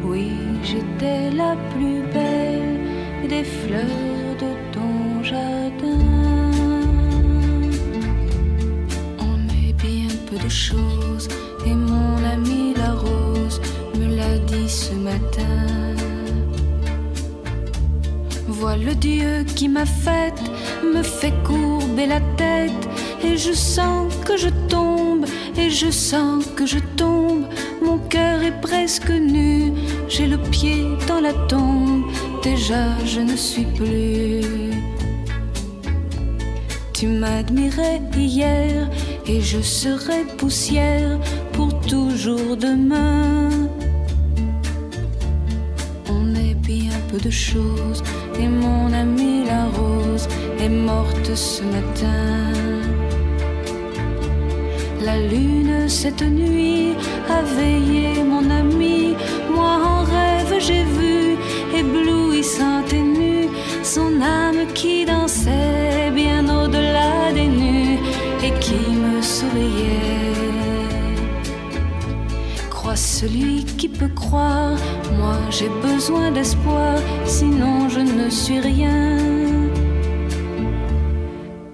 oui 0.03 0.31
j'étais 0.63 1.31
la 1.31 1.55
plus 1.71 2.01
belle 2.13 3.27
des 3.27 3.43
fleurs 3.43 4.35
de 4.39 4.51
ton 4.73 5.23
jardin. 5.23 6.14
De 10.43 10.49
choses 10.49 11.27
et 11.65 11.73
mon 11.73 12.17
ami 12.23 12.73
la 12.75 12.91
rose 12.93 13.61
me 13.97 14.15
l'a 14.15 14.37
dit 14.39 14.69
ce 14.69 14.93
matin. 14.93 15.95
Vois 18.47 18.77
le 18.77 18.95
Dieu 18.95 19.45
qui 19.55 19.67
m'a 19.67 19.85
faite, 19.85 20.41
me 20.83 21.03
fait 21.03 21.33
courber 21.43 22.07
la 22.07 22.21
tête, 22.37 22.87
et 23.23 23.37
je 23.37 23.51
sens 23.51 24.13
que 24.25 24.37
je 24.37 24.49
tombe, 24.69 25.25
et 25.57 25.69
je 25.69 25.89
sens 25.91 26.45
que 26.55 26.65
je 26.65 26.79
tombe. 26.95 27.45
Mon 27.81 27.97
cœur 27.97 28.41
est 28.43 28.59
presque 28.61 29.09
nu, 29.09 29.73
j'ai 30.07 30.27
le 30.27 30.37
pied 30.37 30.85
dans 31.07 31.21
la 31.21 31.33
tombe, 31.47 32.03
déjà 32.43 32.85
je 33.05 33.21
ne 33.21 33.35
suis 33.35 33.65
plus. 33.65 34.41
Tu 36.93 37.07
m'admirais 37.07 38.01
hier, 38.15 38.89
et 39.27 39.41
je 39.41 39.59
serai 39.61 40.23
poussière 40.37 41.19
pour 41.53 41.79
toujours 41.81 42.55
demain. 42.57 43.49
On 46.09 46.35
est 46.35 46.55
bien 46.55 46.93
peu 47.09 47.17
de 47.17 47.29
choses 47.29 48.03
et 48.39 48.47
mon 48.47 48.93
amie 48.93 49.45
la 49.45 49.65
rose 49.65 50.27
est 50.59 50.69
morte 50.69 51.33
ce 51.33 51.63
matin. 51.63 52.53
La 55.03 55.17
lune 55.19 55.87
cette 55.87 56.23
nuit 56.23 56.93
a 57.29 57.41
veillé 57.41 58.23
mon 58.23 58.49
ami. 58.49 59.15
Moi 59.53 59.77
en 59.93 60.03
rêve 60.03 60.55
j'ai 60.59 60.83
vu, 60.83 61.37
éblouissante 61.75 62.91
et 62.93 63.01
nue, 63.01 63.49
son 63.83 64.21
âme 64.21 64.67
qui 64.73 65.05
dansait 65.05 66.11
bien 66.13 66.43
au-delà 66.47 67.31
des 67.33 67.47
nues 67.47 67.84
Crois 72.69 72.95
celui 72.95 73.63
qui 73.63 73.89
peut 73.89 74.13
croire, 74.15 74.77
moi 75.17 75.37
j'ai 75.49 75.69
besoin 75.81 76.31
d'espoir, 76.31 76.99
sinon 77.25 77.89
je 77.89 77.99
ne 77.99 78.29
suis 78.29 78.59
rien. 78.59 79.17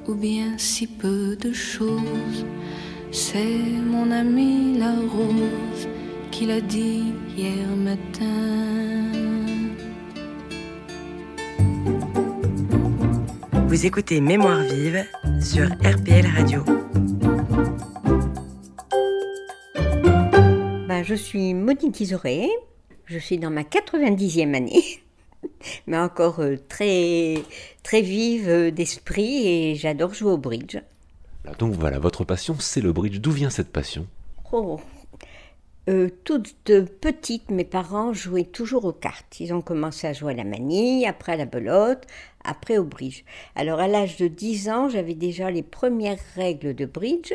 Ou 0.07 0.15
bien 0.15 0.53
si 0.57 0.87
peu 0.87 1.35
de 1.35 1.51
choses, 1.51 2.45
c'est 3.11 3.59
mon 3.85 4.09
ami 4.09 4.77
la 4.79 4.93
rose 4.93 5.87
qui 6.31 6.45
l'a 6.45 6.61
dit 6.61 7.13
hier 7.35 7.67
matin. 7.77 8.71
Vous 13.67 13.85
écoutez 13.85 14.21
Mémoire 14.21 14.61
vive 14.63 15.05
sur 15.41 15.65
RPL 15.65 16.27
Radio. 16.37 16.63
Ben, 21.01 21.07
je 21.07 21.15
suis 21.15 21.55
Monique 21.55 21.99
Isoré, 21.99 22.47
je 23.05 23.17
suis 23.17 23.39
dans 23.39 23.49
ma 23.49 23.63
90e 23.63 24.53
année, 24.53 24.83
mais 25.87 25.97
encore 25.97 26.41
euh, 26.41 26.57
très, 26.69 27.37
très 27.81 28.01
vive 28.01 28.47
euh, 28.47 28.69
d'esprit 28.69 29.47
et 29.47 29.75
j'adore 29.75 30.13
jouer 30.13 30.33
au 30.33 30.37
bridge. 30.37 30.77
Donc 31.57 31.73
voilà, 31.73 31.97
votre 31.97 32.23
passion, 32.23 32.55
c'est 32.59 32.81
le 32.81 32.93
bridge. 32.93 33.19
D'où 33.19 33.31
vient 33.31 33.49
cette 33.49 33.71
passion? 33.71 34.05
Oh. 34.51 34.79
Euh, 35.89 36.09
toute 36.23 36.53
petite, 37.01 37.49
mes 37.49 37.65
parents 37.65 38.13
jouaient 38.13 38.43
toujours 38.43 38.85
aux 38.85 38.93
cartes. 38.93 39.39
Ils 39.39 39.55
ont 39.55 39.61
commencé 39.61 40.05
à 40.05 40.13
jouer 40.13 40.33
à 40.33 40.35
la 40.35 40.43
manille, 40.43 41.07
après 41.07 41.31
à 41.31 41.37
la 41.37 41.45
belote, 41.45 42.05
après 42.43 42.77
au 42.77 42.83
bridge. 42.83 43.23
Alors 43.55 43.79
à 43.79 43.87
l'âge 43.87 44.17
de 44.17 44.27
10 44.27 44.69
ans, 44.69 44.87
j'avais 44.87 45.15
déjà 45.15 45.49
les 45.49 45.63
premières 45.63 46.19
règles 46.35 46.75
de 46.75 46.85
bridge 46.85 47.33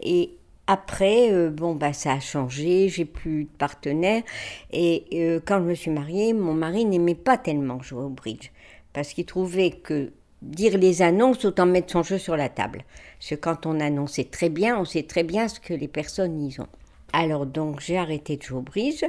et 0.00 0.36
après, 0.66 1.32
euh, 1.32 1.50
bon, 1.50 1.74
bah, 1.74 1.92
ça 1.92 2.12
a 2.12 2.20
changé, 2.20 2.88
j'ai 2.88 3.04
plus 3.04 3.44
de 3.44 3.50
partenaire. 3.56 4.22
Et 4.72 5.04
euh, 5.12 5.40
quand 5.44 5.58
je 5.58 5.64
me 5.64 5.74
suis 5.74 5.90
mariée, 5.90 6.32
mon 6.32 6.54
mari 6.54 6.84
n'aimait 6.84 7.14
pas 7.14 7.38
tellement 7.38 7.80
jouer 7.82 8.02
au 8.02 8.08
bridge. 8.08 8.50
Parce 8.92 9.12
qu'il 9.12 9.26
trouvait 9.26 9.70
que 9.70 10.12
dire 10.42 10.76
les 10.78 11.02
annonces, 11.02 11.44
autant 11.44 11.66
mettre 11.66 11.92
son 11.92 12.02
jeu 12.02 12.18
sur 12.18 12.36
la 12.36 12.48
table. 12.48 12.84
Parce 13.18 13.30
que 13.30 13.34
quand 13.36 13.66
on 13.66 13.80
annonçait 13.80 14.24
très 14.24 14.48
bien, 14.48 14.78
on 14.78 14.84
sait 14.84 15.04
très 15.04 15.22
bien 15.22 15.48
ce 15.48 15.60
que 15.60 15.74
les 15.74 15.88
personnes 15.88 16.40
y 16.42 16.60
ont. 16.60 16.68
Alors 17.12 17.46
donc 17.46 17.80
j'ai 17.80 17.96
arrêté 17.96 18.36
de 18.36 18.42
jouer 18.42 18.58
au 18.58 18.62
bridge. 18.62 19.04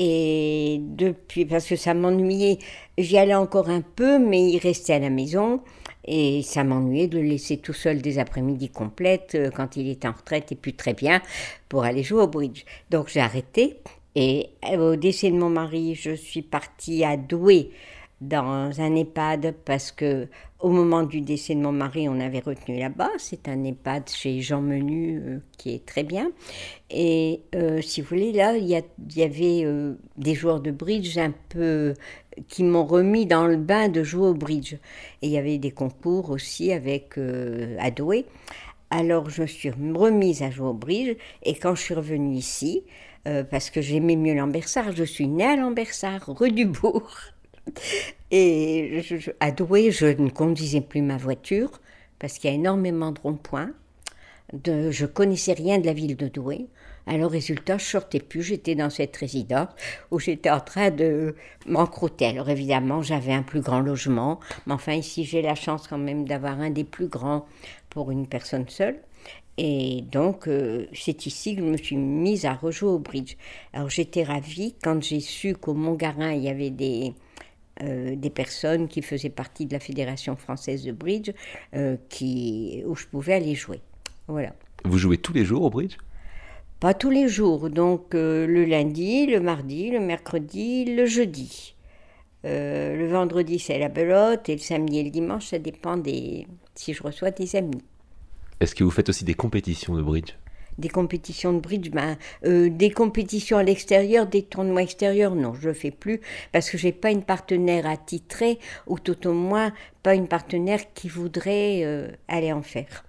Et 0.00 0.78
depuis, 0.80 1.44
parce 1.44 1.66
que 1.66 1.74
ça 1.74 1.92
m'ennuyait, 1.92 2.58
j'y 2.96 3.18
allais 3.18 3.34
encore 3.34 3.68
un 3.68 3.80
peu, 3.80 4.20
mais 4.20 4.48
il 4.48 4.58
restait 4.58 4.92
à 4.92 5.00
la 5.00 5.10
maison. 5.10 5.60
Et 6.04 6.42
ça 6.42 6.62
m'ennuyait 6.62 7.08
de 7.08 7.18
le 7.18 7.24
laisser 7.24 7.58
tout 7.58 7.72
seul 7.72 8.00
des 8.00 8.20
après-midi 8.20 8.70
complètes 8.70 9.34
euh, 9.34 9.50
quand 9.50 9.76
il 9.76 9.90
était 9.90 10.06
en 10.06 10.12
retraite 10.12 10.52
et 10.52 10.54
puis 10.54 10.72
très 10.72 10.94
bien 10.94 11.20
pour 11.68 11.82
aller 11.84 12.04
jouer 12.04 12.22
au 12.22 12.28
bridge. 12.28 12.64
Donc 12.90 13.08
j'ai 13.08 13.20
arrêté. 13.20 13.78
Et 14.14 14.50
euh, 14.70 14.92
au 14.92 14.96
décès 14.96 15.30
de 15.30 15.36
mon 15.36 15.50
mari, 15.50 15.96
je 15.96 16.12
suis 16.12 16.42
partie 16.42 17.04
à 17.04 17.16
Douai 17.16 17.70
dans 18.20 18.80
un 18.80 18.94
EHPAD 18.96 19.54
parce 19.64 19.92
que 19.92 20.28
au 20.60 20.70
moment 20.70 21.04
du 21.04 21.20
décès 21.20 21.54
de 21.54 21.60
mon 21.60 21.70
mari, 21.70 22.08
on 22.08 22.18
avait 22.18 22.40
retenu 22.40 22.78
là-bas. 22.78 23.10
C'est 23.18 23.48
un 23.48 23.62
EHPAD 23.62 24.08
chez 24.08 24.40
Jean 24.40 24.60
Menu 24.60 25.22
euh, 25.24 25.38
qui 25.56 25.74
est 25.74 25.86
très 25.86 26.02
bien. 26.02 26.32
Et 26.90 27.42
euh, 27.54 27.80
si 27.80 28.00
vous 28.00 28.08
voulez, 28.08 28.32
là, 28.32 28.56
il 28.56 28.66
y, 28.66 29.22
avait 29.22 29.64
euh, 29.64 29.94
des 30.16 30.34
joueurs 30.34 30.60
de 30.60 30.72
bridge 30.72 31.16
un 31.16 31.32
peu 31.48 31.94
qui 32.48 32.64
m'ont 32.64 32.84
remis 32.84 33.26
dans 33.26 33.46
le 33.46 33.56
bain 33.56 33.88
de 33.88 34.02
jouer 34.02 34.28
au 34.28 34.34
bridge. 34.34 34.74
Et 35.22 35.28
il 35.28 35.30
y 35.30 35.38
avait 35.38 35.58
des 35.58 35.70
concours 35.70 36.30
aussi 36.30 36.72
avec 36.72 37.18
Adoué. 37.78 38.26
Alors 38.90 39.28
je 39.28 39.42
me 39.42 39.46
suis 39.46 39.70
remise 39.70 40.42
à 40.42 40.50
jouer 40.50 40.68
au 40.68 40.74
bridge. 40.74 41.16
Et 41.42 41.54
quand 41.54 41.74
je 41.74 41.82
suis 41.82 41.94
revenue 41.94 42.36
ici, 42.36 42.84
parce 43.24 43.70
que 43.70 43.80
j'aimais 43.80 44.14
mieux 44.14 44.34
Lambersart, 44.34 44.94
je 44.94 45.02
suis 45.02 45.26
née 45.26 45.44
à 45.46 45.56
Lambersart, 45.56 46.28
rue 46.28 46.52
du 46.52 46.64
Bourg. 46.66 47.10
Et 48.30 49.02
à 49.40 49.50
Douai, 49.50 49.90
je 49.90 50.06
ne 50.06 50.30
conduisais 50.30 50.80
plus 50.80 51.02
ma 51.02 51.16
voiture 51.16 51.80
parce 52.18 52.38
qu'il 52.38 52.50
y 52.50 52.52
a 52.52 52.56
énormément 52.56 53.12
de 53.12 53.20
ronds-points. 53.20 53.70
De, 54.52 54.90
je 54.90 55.06
connaissais 55.06 55.52
rien 55.52 55.78
de 55.78 55.86
la 55.86 55.92
ville 55.92 56.16
de 56.16 56.28
Douai. 56.28 56.66
Alors, 57.06 57.30
résultat, 57.30 57.78
je 57.78 57.84
sortais 57.84 58.20
plus. 58.20 58.42
J'étais 58.42 58.74
dans 58.74 58.90
cette 58.90 59.16
résidence 59.16 59.68
où 60.10 60.18
j'étais 60.18 60.50
en 60.50 60.60
train 60.60 60.90
de 60.90 61.34
m'encrouter. 61.66 62.26
Alors, 62.26 62.50
évidemment, 62.50 63.02
j'avais 63.02 63.32
un 63.32 63.42
plus 63.42 63.60
grand 63.60 63.80
logement. 63.80 64.40
Mais 64.66 64.74
enfin, 64.74 64.92
ici, 64.92 65.24
j'ai 65.24 65.40
la 65.40 65.54
chance 65.54 65.88
quand 65.88 65.98
même 65.98 66.26
d'avoir 66.26 66.60
un 66.60 66.70
des 66.70 66.84
plus 66.84 67.08
grands 67.08 67.46
pour 67.88 68.10
une 68.10 68.26
personne 68.26 68.68
seule. 68.68 69.00
Et 69.56 70.02
donc, 70.12 70.46
euh, 70.48 70.86
c'est 70.92 71.26
ici 71.26 71.56
que 71.56 71.62
je 71.62 71.66
me 71.66 71.76
suis 71.76 71.96
mise 71.96 72.44
à 72.44 72.52
rejouer 72.52 72.90
au 72.90 72.98
bridge. 72.98 73.36
Alors, 73.72 73.88
j'étais 73.88 74.22
ravie 74.22 74.74
quand 74.82 75.02
j'ai 75.02 75.20
su 75.20 75.54
qu'au 75.54 75.74
Mont-Garin, 75.74 76.32
il 76.32 76.42
y 76.42 76.48
avait 76.48 76.70
des, 76.70 77.14
euh, 77.82 78.16
des 78.16 78.30
personnes 78.30 78.88
qui 78.88 79.02
faisaient 79.02 79.30
partie 79.30 79.66
de 79.66 79.72
la 79.72 79.80
Fédération 79.80 80.36
française 80.36 80.84
de 80.84 80.92
bridge 80.92 81.30
euh, 81.74 81.96
qui, 82.08 82.82
où 82.86 82.96
je 82.96 83.06
pouvais 83.06 83.34
aller 83.34 83.54
jouer. 83.54 83.80
Voilà. 84.26 84.52
Vous 84.84 84.98
jouez 84.98 85.18
tous 85.18 85.32
les 85.32 85.44
jours 85.44 85.62
au 85.62 85.70
bridge? 85.70 85.96
Pas 86.80 86.94
tous 86.94 87.10
les 87.10 87.28
jours, 87.28 87.70
donc 87.70 88.14
euh, 88.14 88.46
le 88.46 88.64
lundi, 88.64 89.26
le 89.26 89.40
mardi, 89.40 89.90
le 89.90 90.00
mercredi, 90.00 90.84
le 90.84 91.06
jeudi. 91.06 91.74
le 92.44 93.06
vendredi, 93.06 93.58
c'est 93.58 93.78
la 93.78 93.88
belote 93.88 94.48
et 94.48 94.54
le 94.54 94.60
samedi 94.60 94.98
et 94.98 95.04
le 95.04 95.10
dimanche, 95.10 95.46
ça 95.46 95.58
dépend 95.58 95.96
des 95.96 96.46
si 96.74 96.94
je 96.94 97.02
reçois 97.02 97.30
des 97.30 97.56
amis. 97.56 97.82
Est-ce 98.60 98.74
que 98.74 98.84
vous 98.84 98.90
faites 98.90 99.08
aussi 99.08 99.24
des 99.24 99.34
compétitions 99.34 99.94
de 99.96 100.02
bridge? 100.02 100.34
Des 100.78 100.88
compétitions 100.88 101.52
de 101.52 101.60
bridge, 101.60 101.90
ben, 101.90 102.16
euh, 102.44 102.70
des 102.70 102.90
compétitions 102.90 103.58
à 103.58 103.62
l'extérieur, 103.62 104.26
des 104.26 104.42
tournois 104.42 104.82
extérieurs, 104.82 105.34
non, 105.34 105.54
je 105.54 105.62
ne 105.62 105.66
le 105.66 105.74
fais 105.74 105.90
plus 105.90 106.20
parce 106.52 106.70
que 106.70 106.78
j'ai 106.78 106.92
pas 106.92 107.10
une 107.10 107.22
partenaire 107.22 107.86
attitrée 107.86 108.58
ou 108.86 108.98
tout 108.98 109.26
au 109.26 109.32
moins 109.32 109.72
pas 110.02 110.14
une 110.14 110.28
partenaire 110.28 110.80
qui 110.94 111.08
voudrait 111.08 111.82
euh, 111.84 112.10
aller 112.28 112.52
en 112.52 112.62
faire. 112.62 113.04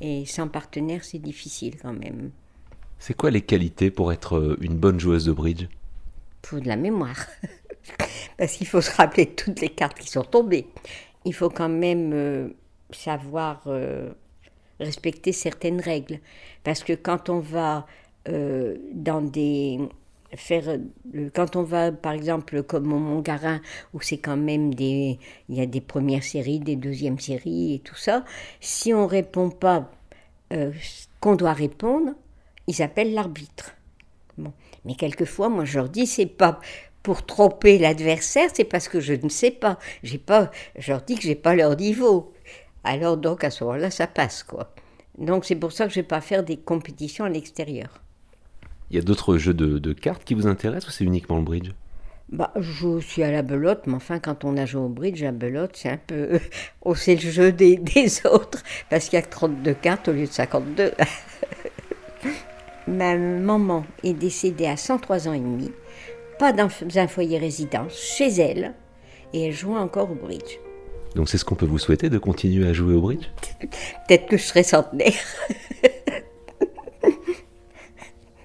Et 0.00 0.26
sans 0.26 0.48
partenaire, 0.48 1.02
c'est 1.02 1.18
difficile 1.18 1.76
quand 1.80 1.94
même. 1.94 2.30
C'est 2.98 3.14
quoi 3.14 3.30
les 3.30 3.42
qualités 3.42 3.90
pour 3.90 4.12
être 4.12 4.36
euh, 4.36 4.58
une 4.60 4.76
bonne 4.76 5.00
joueuse 5.00 5.24
de 5.24 5.32
bridge? 5.32 5.66
Pour 6.42 6.60
de 6.60 6.68
la 6.68 6.76
mémoire. 6.76 7.26
parce 8.36 8.52
qu'il 8.52 8.66
faut 8.66 8.80
se 8.80 8.94
rappeler 8.94 9.26
toutes 9.26 9.60
les 9.60 9.70
cartes 9.70 9.98
qui 9.98 10.08
sont 10.08 10.22
tombées. 10.24 10.66
Il 11.24 11.34
faut 11.34 11.50
quand 11.50 11.68
même 11.68 12.52
savoir 12.90 13.66
respecter 14.80 15.32
certaines 15.32 15.80
règles. 15.80 16.20
Parce 16.64 16.84
que 16.84 16.92
quand 16.92 17.28
on 17.28 17.40
va 17.40 17.86
euh, 18.28 18.76
dans 18.92 19.22
des 19.22 19.78
faire 20.34 20.68
euh, 20.68 21.30
quand 21.34 21.56
on 21.56 21.62
va 21.62 21.90
par 21.92 22.12
exemple 22.12 22.62
comme 22.62 22.92
au 22.92 22.98
Montgarin 22.98 23.60
où 23.94 24.00
c'est 24.02 24.18
quand 24.18 24.36
même 24.36 24.74
des 24.74 25.18
il 25.48 25.56
y 25.56 25.60
a 25.60 25.66
des 25.66 25.80
premières 25.80 26.22
séries 26.22 26.60
des 26.60 26.76
deuxièmes 26.76 27.18
séries 27.18 27.74
et 27.74 27.78
tout 27.78 27.94
ça 27.94 28.24
si 28.60 28.92
on 28.92 29.06
répond 29.06 29.48
pas 29.48 29.90
euh, 30.52 30.72
qu'on 31.20 31.36
doit 31.36 31.54
répondre 31.54 32.12
ils 32.66 32.82
appellent 32.82 33.14
l'arbitre. 33.14 33.74
Bon. 34.36 34.52
Mais 34.84 34.94
quelquefois 34.94 35.48
moi 35.48 35.64
je 35.64 35.78
leur 35.78 35.88
dis 35.88 36.06
c'est 36.06 36.26
pas 36.26 36.60
pour 37.02 37.24
tromper 37.24 37.78
l'adversaire 37.78 38.50
c'est 38.52 38.64
parce 38.64 38.88
que 38.88 39.00
je 39.00 39.14
ne 39.14 39.30
sais 39.30 39.50
pas. 39.50 39.78
J'ai 40.02 40.18
pas 40.18 40.50
je 40.76 40.92
leur 40.92 41.00
dis 41.00 41.14
que 41.14 41.22
j'ai 41.22 41.36
pas 41.36 41.54
leur 41.54 41.74
niveau 41.76 42.32
alors 42.84 43.16
donc 43.16 43.44
à 43.44 43.50
ce 43.50 43.64
moment-là 43.64 43.90
ça 43.90 44.06
passe 44.06 44.42
quoi 44.42 44.72
donc 45.18 45.44
c'est 45.44 45.56
pour 45.56 45.72
ça 45.72 45.86
que 45.86 45.92
je 45.92 45.98
ne 45.98 46.02
vais 46.02 46.08
pas 46.08 46.20
faire 46.20 46.44
des 46.44 46.56
compétitions 46.56 47.24
à 47.24 47.28
l'extérieur. 47.28 48.00
Il 48.90 48.96
y 48.96 48.98
a 48.98 49.02
d'autres 49.02 49.36
jeux 49.36 49.52
de, 49.54 49.92
cartes 49.92 50.24
qui 50.24 50.34
vous 50.34 50.46
intéressent 50.46 50.88
ou 50.88 50.92
c'est 50.92 51.04
uniquement 51.04 51.36
le 51.36 51.42
bridge? 51.42 51.70
Bah, 52.30 52.52
je 52.58 53.00
suis 53.00 53.22
à 53.22 53.30
la 53.30 53.42
belote, 53.42 53.86
mais 53.86 53.94
enfin, 53.94 54.18
quand 54.18 54.44
on 54.44 54.56
a 54.56 54.66
joué 54.66 54.82
au 54.82 54.88
bridge, 54.88 55.22
la 55.22 55.32
belote, 55.32 55.72
c'est 55.74 55.88
un 55.90 55.98
peu. 55.98 56.38
Oh, 56.82 56.94
c'est 56.94 57.14
le 57.14 57.30
jeu 57.30 57.52
des, 57.52 57.80
autres, 58.26 58.62
parce 58.88 59.06
qu'il 59.08 59.18
y 59.18 59.22
a 59.22 59.22
que 59.22 59.30
32 59.30 59.74
cartes 59.74 60.08
au 60.08 60.12
lieu 60.12 60.26
de 60.26 60.32
52. 60.32 60.92
Ma 62.86 63.16
maman 63.16 63.84
est 64.02 64.14
décédée 64.14 64.66
à 64.66 64.76
103 64.76 65.28
ans 65.28 65.32
et 65.34 65.40
demi, 65.40 65.70
pas 66.38 66.52
dans 66.52 66.68
un 66.96 67.08
foyer 67.08 67.38
résidence, 67.38 67.94
chez 67.94 68.28
elle, 68.28 68.74
et 69.34 69.46
elle 69.46 69.52
joue 69.52 69.76
encore 69.76 70.10
au 70.10 70.14
bridge. 70.14 70.58
Donc 71.18 71.28
c'est 71.28 71.36
ce 71.36 71.44
qu'on 71.44 71.56
peut 71.56 71.66
vous 71.66 71.80
souhaiter, 71.80 72.10
de 72.10 72.18
continuer 72.18 72.68
à 72.68 72.72
jouer 72.72 72.94
au 72.94 73.00
bridge? 73.00 73.26
Peut-être 74.06 74.28
que 74.28 74.36
je 74.36 74.44
serai 74.44 74.62
centenaire. 74.62 75.12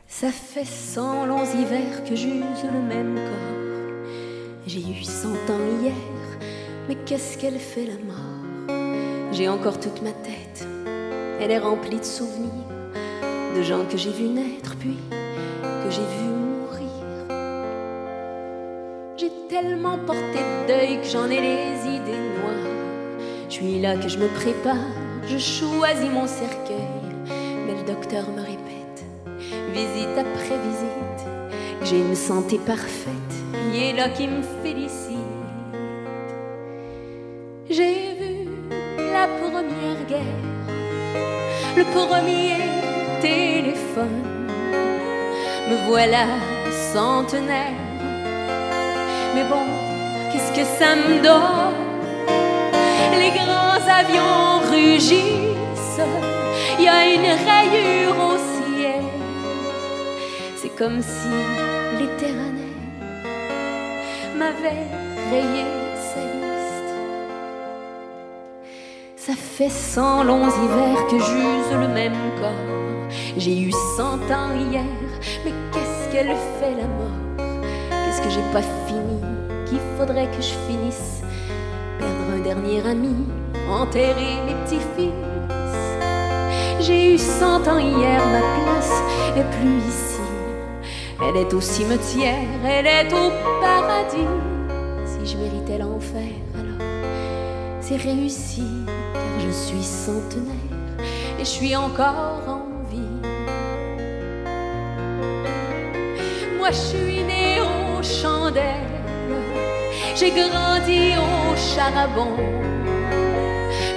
Ça 0.07 0.31
fait 0.31 0.65
cent 0.65 1.27
longs 1.27 1.45
hivers 1.45 2.03
que 2.03 2.15
j'use 2.15 2.63
le 2.63 2.81
même 2.81 3.13
corps. 3.13 4.07
J'ai 4.65 4.79
eu 4.79 5.03
cent 5.03 5.36
ans 5.51 5.81
hier, 5.83 5.93
mais 6.89 6.95
qu'est-ce 7.05 7.38
qu'elle 7.38 7.59
fait 7.59 7.86
la 7.86 7.93
mort? 7.93 9.29
J'ai 9.33 9.47
encore 9.49 9.79
toute 9.79 10.01
ma 10.01 10.12
tête, 10.12 10.65
elle 11.39 11.51
est 11.51 11.59
remplie 11.59 11.99
de 11.99 12.03
souvenirs, 12.03 12.49
de 13.55 13.62
gens 13.62 13.86
que 13.86 13.97
j'ai 13.97 14.12
vus 14.12 14.29
naître 14.29 14.75
puis 14.77 14.97
que 15.12 15.91
j'ai 15.91 16.01
vus. 16.01 16.33
J'ai 19.17 19.32
tellement 19.47 19.97
porté 19.99 20.39
de 20.39 20.67
deuil 20.67 21.02
que 21.02 21.08
j'en 21.08 21.30
ai 21.30 21.39
les 21.39 21.97
idées 21.97 22.23
je 23.54 23.60
suis 23.60 23.80
là 23.80 23.95
que 23.95 24.08
je 24.08 24.17
me 24.17 24.28
prépare, 24.30 24.89
je 25.28 25.38
choisis 25.38 26.10
mon 26.10 26.26
cercueil. 26.26 26.89
Mais 27.67 27.76
le 27.76 27.84
docteur 27.86 28.28
me 28.32 28.41
répète, 28.41 29.06
visite 29.71 30.17
après 30.17 30.58
visite, 30.58 31.28
que 31.80 31.86
j'ai 31.86 31.99
une 31.99 32.15
santé 32.15 32.58
parfaite. 32.58 33.13
Il 33.71 33.80
est 33.80 33.93
là 33.93 34.10
qui 34.10 34.28
me 34.28 34.41
félicite. 34.63 35.19
J'ai 37.69 38.15
vu 38.19 38.49
la 38.97 39.28
première 39.39 40.04
guerre, 40.08 40.43
le 41.78 41.84
premier 41.84 42.58
téléphone. 43.21 44.23
Me 45.69 45.88
voilà 45.88 46.26
centenaire. 46.91 47.83
Mais 49.36 49.43
bon, 49.46 49.65
qu'est-ce 50.32 50.52
que 50.52 50.63
ça 50.63 50.96
me 50.96 51.22
donne? 51.24 51.74
Les 53.17 53.32
grands 53.32 53.84
avions 53.89 54.60
rugissent, 54.72 56.02
il 56.78 56.86
y 56.86 56.88
a 56.88 57.06
une 57.15 57.22
rayure 57.22 58.15
au 58.30 58.38
ciel. 58.38 59.04
C'est 60.58 60.76
comme 60.76 61.02
si 61.02 61.30
l'éternel 62.00 62.74
m'avait 64.38 64.88
rayé 65.32 65.65
sa 66.10 66.22
liste. 66.22 66.93
Ça 69.15 69.34
fait 69.36 69.69
cent 69.69 70.24
longs 70.24 70.50
hivers 70.50 71.08
que 71.08 71.17
j'use 71.17 71.72
le 71.72 71.88
même 71.88 72.19
corps. 72.39 73.10
J'ai 73.38 73.58
eu 73.62 73.72
cent 73.98 74.19
ans 74.32 74.54
hier, 74.54 74.84
mais 75.43 75.54
qu'est-ce 75.72 76.12
qu'elle 76.12 76.36
fait 76.60 76.76
la 76.78 76.88
mort? 76.88 77.19
Qu'est-ce 78.06 78.22
que 78.22 78.30
j'ai 78.30 78.52
pas 78.52 78.62
Qu'il 78.62 78.83
faudrait 80.06 80.28
que 80.28 80.42
je 80.42 80.54
finisse 80.68 81.22
Perdre 81.98 82.34
un 82.36 82.39
dernier 82.39 82.86
ami, 82.86 83.16
enterrer 83.70 84.36
mes 84.46 84.56
petits-fils. 84.66 85.13
J'ai 86.82 87.13
eu 87.13 87.18
cent 87.18 87.66
ans 87.68 87.78
hier, 87.78 88.22
ma 88.36 88.42
place 88.58 88.92
est 89.38 89.50
plus 89.58 89.78
ici. 89.88 90.20
Elle 91.22 91.38
est 91.38 91.54
au 91.54 91.62
cimetière, 91.62 92.50
elle 92.66 92.86
est 92.86 93.13
au 93.13 93.32
paradis. 93.62 94.28
Si 95.06 95.32
je 95.32 95.38
méritais 95.38 95.78
l'enfer, 95.78 96.34
alors 96.54 96.89
c'est 97.80 97.96
réussi, 97.96 98.68
car 99.13 99.39
je 99.46 99.52
suis 99.52 99.84
centenaire 99.84 100.74
et 101.39 101.46
je 101.46 101.50
suis 101.50 101.76
encore 101.78 102.42
en 102.48 102.66
vie. 102.92 103.22
Moi, 106.58 106.72
je 106.72 106.84
suis 106.92 107.24
né 107.24 107.60
aux 107.62 108.04
chandelles, 108.04 108.92
j'ai 110.15 110.32
grandi 110.32 111.13
au 111.17 111.56
charbon. 111.56 112.36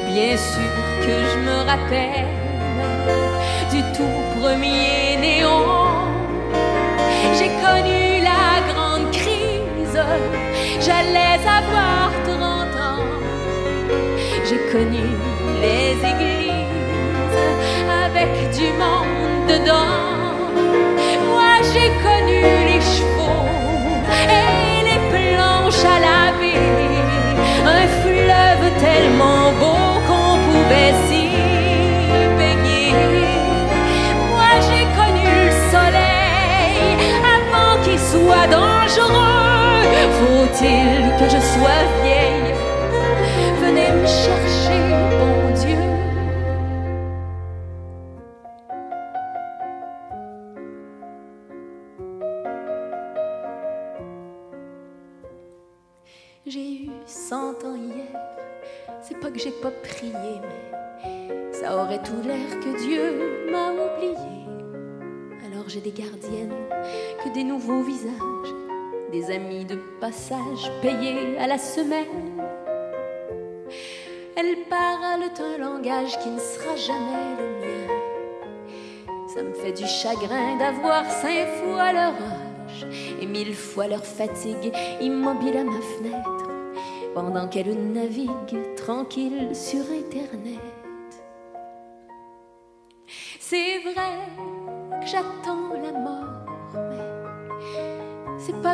Bien 0.07 0.37
sûr 0.37 0.72
que 1.00 1.14
je 1.31 1.38
me 1.46 1.57
rappelle 1.66 2.26
du 3.70 3.83
tout 3.96 4.18
premier 4.40 5.16
néon. 5.20 5.64
J'ai 7.38 7.50
connu 7.64 8.22
la 8.22 8.72
grande 8.72 9.11
crise, 9.11 10.00
j'allais 10.81 11.38
avoir 11.59 12.11
30 12.24 12.40
ans. 12.90 13.05
J'ai 14.48 14.61
connu 14.72 15.07
les 15.61 15.92
églises 16.12 17.37
avec 18.05 18.50
du 18.59 18.68
monde 18.83 19.46
dedans. 19.48 20.16
Moi 21.31 21.55
j'ai 21.72 21.90
connu 22.07 22.56
Que 40.46 41.28
je 41.28 41.40
sois 41.40 41.82
vieille? 42.02 42.54
Venez 43.61 43.90
me 43.90 44.06
chercher, 44.06 44.80
bon 45.11 45.52
Dieu. 45.54 45.78
J'ai 56.46 56.85
eu 56.85 56.90
cent 57.06 57.50
ans 57.64 57.74
hier, 57.74 58.06
c'est 59.02 59.18
pas 59.18 59.30
que 59.30 59.38
j'ai 59.38 59.50
pas 59.50 59.70
prié, 59.82 60.12
mais 60.42 61.52
ça 61.52 61.76
aurait 61.76 62.02
tout 62.02 62.22
l'air 62.24 62.61
que 62.61 62.78
Dieu 62.82 63.50
m'a 63.50 63.72
oublié. 63.72 64.46
Alors 65.46 65.68
j'ai 65.68 65.80
des 65.80 65.92
gardiennes, 65.92 66.54
que 67.24 67.35
des 67.35 67.44
nouveaux 67.44 67.82
visages, 67.82 68.54
amis 69.24 69.64
de 69.64 69.76
passage 70.00 70.70
payés 70.83 71.38
à 71.38 71.46
la 71.46 71.59
semaine. 71.59 72.42
Elles 74.37 74.64
parlent 74.68 75.31
un 75.38 75.59
langage 75.59 76.18
qui 76.18 76.29
ne 76.29 76.38
sera 76.38 76.76
jamais 76.76 77.37
le 77.38 77.46
mien. 77.61 77.94
Ça 79.35 79.42
me 79.42 79.55
fait 79.55 79.72
du 79.72 79.87
chagrin 79.87 80.57
d'avoir 80.59 81.05
cinq 81.11 81.46
fois 81.62 81.92
leur 81.92 82.12
âge 82.12 82.87
et 83.20 83.26
mille 83.26 83.55
fois 83.55 83.87
leur 83.87 84.05
fatigue 84.05 84.72
immobile 85.00 85.57
à 85.57 85.64
ma 85.64 85.81
fenêtre 85.81 86.50
pendant 87.14 87.48
qu'elles 87.48 87.92
naviguent 87.92 88.74
tranquille 88.76 89.55
sur 89.55 89.81
Internet. 89.90 90.61
C'est 93.40 93.79
vrai 93.79 94.18
que 95.00 95.07
j'attends 95.07 95.45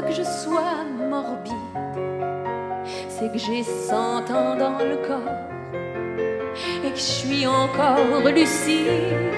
que 0.06 0.12
je 0.12 0.22
sois 0.22 0.84
morbide, 1.10 1.52
c'est 3.08 3.30
que 3.32 3.38
j'ai 3.38 3.62
cent 3.62 4.22
ans 4.30 4.56
dans 4.56 4.78
le 4.78 4.96
corps 5.06 5.42
et 6.84 6.90
que 6.90 6.96
je 6.96 7.10
suis 7.20 7.46
encore 7.46 8.20
lucide. 8.34 9.32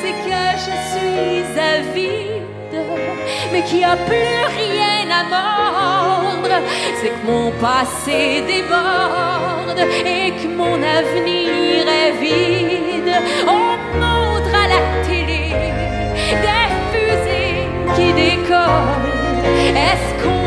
C'est 0.00 0.16
que 0.26 0.42
je 0.66 0.74
suis 0.90 1.58
avide, 1.58 2.84
mais 3.52 3.62
qu'il 3.62 3.78
n'y 3.78 3.84
a 3.84 3.96
plus 3.96 4.36
rien 4.62 5.04
à 5.20 5.22
mordre. 5.36 6.54
C'est 7.00 7.10
que 7.10 7.26
mon 7.26 7.50
passé 7.60 8.42
déborde 8.46 9.80
et 10.04 10.30
que 10.40 10.48
mon 10.48 10.76
avenir 10.82 11.84
est 12.02 12.12
vide. 12.20 13.14
On 13.46 13.76
montre 13.98 14.54
à 14.54 14.68
la 14.68 14.80
télé 15.06 15.52
des 16.44 16.68
fusées 16.92 17.68
qui 17.96 18.12
décollent. 18.12 19.17
Est-ce 19.44 20.37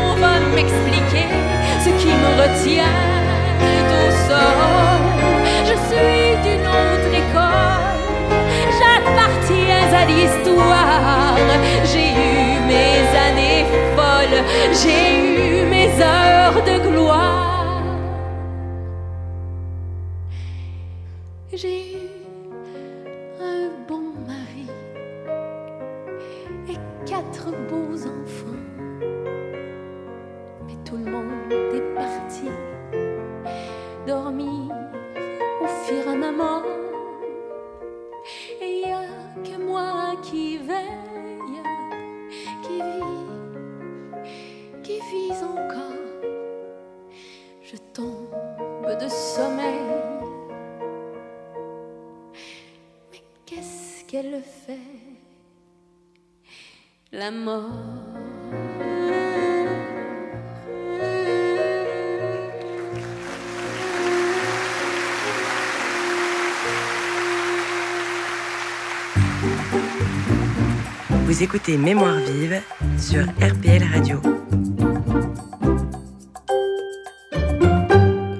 Vous 71.42 71.48
écoutez 71.48 71.76
Mémoire 71.76 72.20
vive 72.20 72.60
sur 73.00 73.24
RPL 73.24 73.82
Radio. 73.92 74.22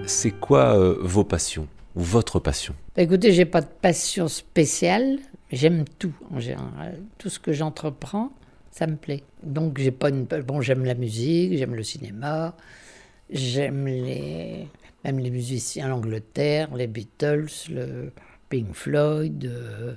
C'est 0.06 0.30
quoi 0.30 0.78
euh, 0.78 0.98
vos 1.00 1.24
passions 1.24 1.66
ou 1.96 2.00
votre 2.00 2.38
passion? 2.38 2.76
Bah, 2.94 3.02
Écoutez, 3.02 3.32
j'ai 3.32 3.44
pas 3.44 3.60
de 3.60 3.66
passion 3.66 4.28
spéciale. 4.28 5.18
J'aime 5.50 5.84
tout 5.98 6.12
en 6.32 6.38
général. 6.38 7.00
Tout 7.18 7.28
ce 7.28 7.40
que 7.40 7.52
j'entreprends, 7.52 8.30
ça 8.70 8.86
me 8.86 8.94
plaît. 8.94 9.24
Donc 9.42 9.80
j'ai 9.80 9.90
pas 9.90 10.10
une. 10.10 10.26
Bon, 10.26 10.60
j'aime 10.60 10.84
la 10.84 10.94
musique, 10.94 11.58
j'aime 11.58 11.74
le 11.74 11.82
cinéma, 11.82 12.54
j'aime 13.30 13.84
les 13.88 14.68
même 15.04 15.18
les 15.18 15.30
musiciens 15.30 15.88
l'Angleterre, 15.88 16.72
les 16.76 16.86
Beatles, 16.86 17.50
le 17.68 18.12
Pink 18.48 18.72
Floyd, 18.74 19.44
euh, 19.44 19.94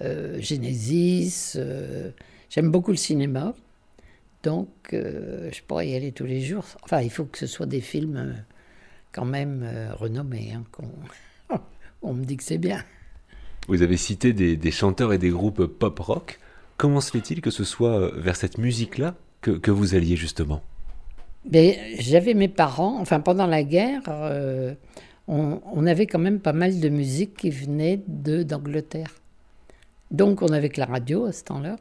euh, 0.00 0.40
Genesis. 0.40 1.52
euh, 1.56 2.12
j'aime 2.50 2.70
beaucoup 2.70 2.90
le 2.90 2.96
cinéma. 2.98 3.54
Donc 4.42 4.68
euh, 4.92 5.50
je 5.52 5.60
pourrais 5.62 5.88
y 5.88 5.94
aller 5.94 6.12
tous 6.12 6.24
les 6.26 6.40
jours. 6.40 6.64
Enfin, 6.82 7.00
il 7.00 7.10
faut 7.10 7.24
que 7.24 7.38
ce 7.38 7.46
soit 7.46 7.66
des 7.66 7.80
films 7.80 8.16
euh, 8.16 8.32
quand 9.12 9.24
même 9.26 9.62
euh, 9.64 9.92
renommés. 9.94 10.52
hein, 10.54 10.64
qu'on- 10.72 11.56
on 12.02 12.14
me 12.14 12.24
dit 12.24 12.36
que 12.36 12.44
c'est 12.44 12.58
bien. 12.58 12.82
Vous 13.68 13.82
avez 13.82 13.96
cité 13.96 14.32
des, 14.32 14.56
des 14.56 14.70
chanteurs 14.70 15.12
et 15.12 15.18
des 15.18 15.30
groupes 15.30 15.64
pop 15.66 15.98
rock. 15.98 16.38
Comment 16.76 17.00
se 17.02 17.10
fait-il 17.10 17.40
que 17.42 17.50
ce 17.50 17.64
soit 17.64 18.10
vers 18.16 18.36
cette 18.36 18.56
musique-là 18.58 19.14
que, 19.42 19.50
que 19.50 19.70
vous 19.70 19.94
alliez 19.94 20.16
justement? 20.16 20.62
Ben, 21.44 21.74
J'avais 21.98 22.32
mes 22.34 22.48
parents, 22.48 22.98
enfin 23.00 23.20
pendant 23.20 23.46
la 23.46 23.62
guerre, 23.62 24.02
on, 25.28 25.60
on 25.72 25.86
avait 25.86 26.06
quand 26.06 26.18
même 26.18 26.40
pas 26.40 26.52
mal 26.54 26.80
de 26.80 26.88
musique 26.88 27.34
qui 27.36 27.50
venait 27.50 28.00
d'Angleterre. 28.08 29.14
Donc 30.10 30.40
on 30.42 30.48
avait 30.48 30.70
que 30.70 30.80
la 30.80 30.86
radio 30.86 31.26
à 31.26 31.32
ce 31.32 31.44
temps-là. 31.44 31.76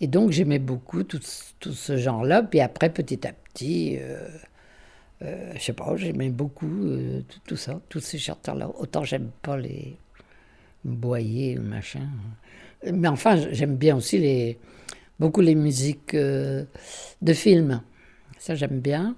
Et 0.00 0.06
donc 0.06 0.30
j'aimais 0.30 0.58
beaucoup 0.58 1.02
tout, 1.04 1.20
tout 1.60 1.72
ce 1.72 1.96
genre-là. 1.96 2.42
Puis 2.42 2.60
après, 2.60 2.90
petit 2.90 3.26
à 3.26 3.32
petit, 3.32 3.98
euh, 4.00 4.28
euh, 5.22 5.52
je 5.56 5.60
sais 5.60 5.72
pas, 5.74 5.94
j'aimais 5.96 6.30
beaucoup 6.30 6.86
euh, 6.86 7.22
tout, 7.44 7.56
ça, 7.56 7.80
tous 7.88 8.00
ces 8.00 8.18
chanteurs-là. 8.18 8.70
Autant 8.78 9.04
j'aime 9.04 9.30
pas 9.42 9.56
les 9.58 9.96
boyer 10.84 11.56
machin. 11.56 12.08
Mais 12.90 13.08
enfin, 13.08 13.36
j'aime 13.52 13.76
bien 13.76 13.96
aussi 13.96 14.18
les, 14.18 14.58
beaucoup 15.18 15.42
les 15.42 15.54
musiques 15.54 16.14
euh, 16.14 16.64
de 17.20 17.32
films. 17.34 17.82
Ça, 18.38 18.54
j'aime 18.54 18.80
bien. 18.80 19.14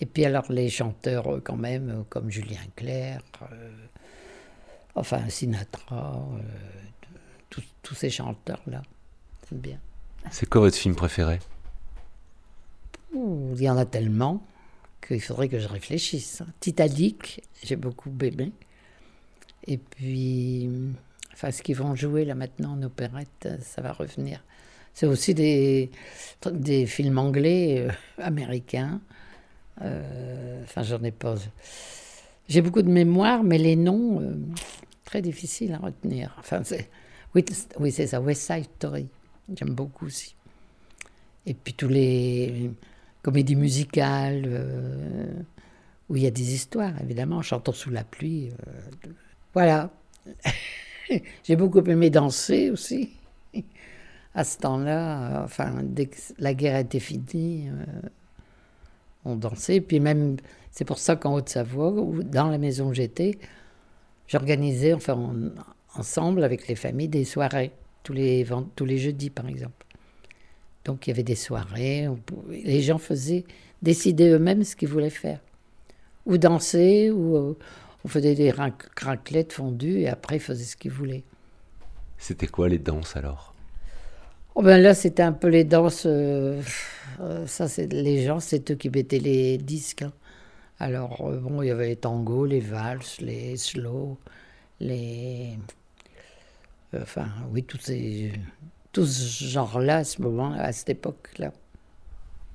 Et 0.00 0.06
puis 0.06 0.24
alors 0.24 0.50
les 0.50 0.68
chanteurs 0.68 1.28
euh, 1.28 1.40
quand 1.44 1.56
même, 1.56 2.04
comme 2.08 2.30
Julien 2.30 2.58
Clerc, 2.74 3.22
enfin 4.94 5.28
Sinatra, 5.28 6.26
tous- 7.48 7.64
tous 7.82 7.94
ces 7.94 8.10
chanteurs-là. 8.10 8.82
J'aime 9.48 9.60
bien. 9.60 9.78
C'est 10.30 10.48
quoi 10.48 10.60
votre 10.60 10.76
film 10.76 10.94
préféré? 10.94 11.38
Il 13.14 13.60
y 13.60 13.68
en 13.68 13.76
a 13.76 13.84
tellement 13.84 14.42
qu'il 15.06 15.20
faudrait 15.20 15.48
que 15.48 15.58
je 15.58 15.68
réfléchisse. 15.68 16.42
Titanic, 16.60 17.42
j'ai 17.62 17.76
beaucoup 17.76 18.12
aimé. 18.22 18.52
Et 19.66 19.78
puis, 19.78 20.70
enfin, 21.32 21.50
ce 21.50 21.62
qu'ils 21.62 21.76
vont 21.76 21.94
jouer 21.94 22.24
là 22.24 22.34
maintenant 22.34 22.72
en 22.72 22.82
opérette, 22.82 23.48
ça 23.60 23.82
va 23.82 23.92
revenir. 23.92 24.42
C'est 24.94 25.06
aussi 25.06 25.34
des, 25.34 25.90
films 26.86 27.18
anglais, 27.18 27.86
euh, 27.88 27.92
américains. 28.22 29.00
Euh, 29.82 30.62
enfin, 30.64 30.82
j'en 30.82 31.02
ai 31.02 31.10
pas. 31.10 31.36
J'ai 32.48 32.60
beaucoup 32.60 32.82
de 32.82 32.90
mémoire, 32.90 33.42
mais 33.42 33.58
les 33.58 33.76
noms, 33.76 34.20
euh, 34.20 34.34
très 35.04 35.22
difficiles 35.22 35.72
à 35.72 35.78
retenir. 35.78 36.34
Enfin, 36.38 36.62
oui, 37.34 37.92
c'est 37.92 38.06
ça, 38.08 38.20
West 38.20 38.42
Side 38.42 38.66
Story. 38.76 39.06
J'aime 39.54 39.74
beaucoup 39.74 40.06
aussi. 40.06 40.34
Et 41.46 41.54
puis 41.54 41.74
tous 41.74 41.88
les 41.88 42.70
comédies 43.22 43.56
musicales 43.56 44.44
euh, 44.46 45.32
où 46.08 46.16
il 46.16 46.22
y 46.22 46.26
a 46.26 46.30
des 46.30 46.54
histoires, 46.54 46.92
évidemment, 47.02 47.42
chantant 47.42 47.72
sous 47.72 47.90
la 47.90 48.04
pluie. 48.04 48.50
euh, 48.50 49.10
voilà. 49.54 49.90
J'ai 51.44 51.56
beaucoup 51.56 51.80
aimé 51.80 52.10
danser 52.10 52.70
aussi. 52.70 53.10
À 54.34 54.44
ce 54.44 54.58
temps-là, 54.58 55.42
enfin, 55.44 55.82
dès 55.82 56.06
que 56.06 56.16
la 56.38 56.54
guerre 56.54 56.76
était 56.76 57.00
finie, 57.00 57.68
euh, 57.68 58.08
on 59.24 59.34
dansait. 59.36 59.80
Puis 59.80 59.98
même, 59.98 60.36
c'est 60.70 60.84
pour 60.84 60.98
ça 60.98 61.16
qu'en 61.16 61.34
Haute-Savoie, 61.34 61.92
dans 62.24 62.48
la 62.48 62.58
maison 62.58 62.88
où 62.90 62.94
j'étais, 62.94 63.38
j'organisais, 64.28 64.94
enfin, 64.94 65.34
ensemble 65.94 66.44
avec 66.44 66.68
les 66.68 66.76
familles, 66.76 67.08
des 67.08 67.24
soirées, 67.24 67.72
tous 68.02 68.12
les, 68.12 68.46
tous 68.76 68.84
les 68.84 68.98
jeudis 68.98 69.30
par 69.30 69.48
exemple. 69.48 69.86
Donc 70.84 71.06
il 71.06 71.10
y 71.10 71.12
avait 71.12 71.22
des 71.22 71.34
soirées, 71.34 72.08
on 72.08 72.18
les 72.50 72.80
gens 72.80 72.98
faisaient 72.98 73.44
décider 73.82 74.28
eux-mêmes 74.30 74.64
ce 74.64 74.76
qu'ils 74.76 74.88
voulaient 74.88 75.10
faire. 75.10 75.40
Ou 76.26 76.38
danser, 76.38 77.10
ou 77.10 77.36
euh, 77.36 77.56
on 78.04 78.08
faisait 78.08 78.34
des 78.34 78.50
rac- 78.50 78.88
raclettes 78.98 79.52
fondues 79.52 80.00
et 80.00 80.08
après 80.08 80.36
ils 80.36 80.40
faisaient 80.40 80.64
ce 80.64 80.76
qu'ils 80.76 80.90
voulaient. 80.90 81.24
C'était 82.18 82.46
quoi 82.46 82.68
les 82.68 82.78
danses 82.78 83.16
alors? 83.16 83.54
Oh 84.54 84.62
ben 84.62 84.80
là 84.82 84.94
c'était 84.94 85.22
un 85.22 85.32
peu 85.32 85.48
les 85.48 85.64
danses, 85.64 86.04
euh, 86.06 86.60
euh, 87.20 87.46
ça 87.46 87.68
c'est 87.68 87.92
les 87.92 88.24
gens, 88.24 88.40
c'est 88.40 88.70
eux 88.70 88.74
qui 88.74 88.90
mettaient 88.90 89.18
les 89.18 89.58
disques. 89.58 90.02
hein. 90.02 90.12
Alors 90.78 91.30
bon, 91.30 91.62
il 91.62 91.68
y 91.68 91.70
avait 91.70 91.88
les 91.88 91.96
tangos, 91.96 92.46
les 92.46 92.60
valses, 92.60 93.20
les 93.20 93.58
slow, 93.58 94.18
les... 94.80 95.58
Enfin 96.96 97.26
oui, 97.52 97.62
tous 97.64 97.78
ces... 97.80 98.32
Tout 98.92 99.06
ce 99.06 99.44
genre-là 99.44 99.98
à 99.98 100.04
ce 100.04 100.20
moment, 100.20 100.52
à 100.52 100.72
cette 100.72 100.88
époque-là. 100.90 101.52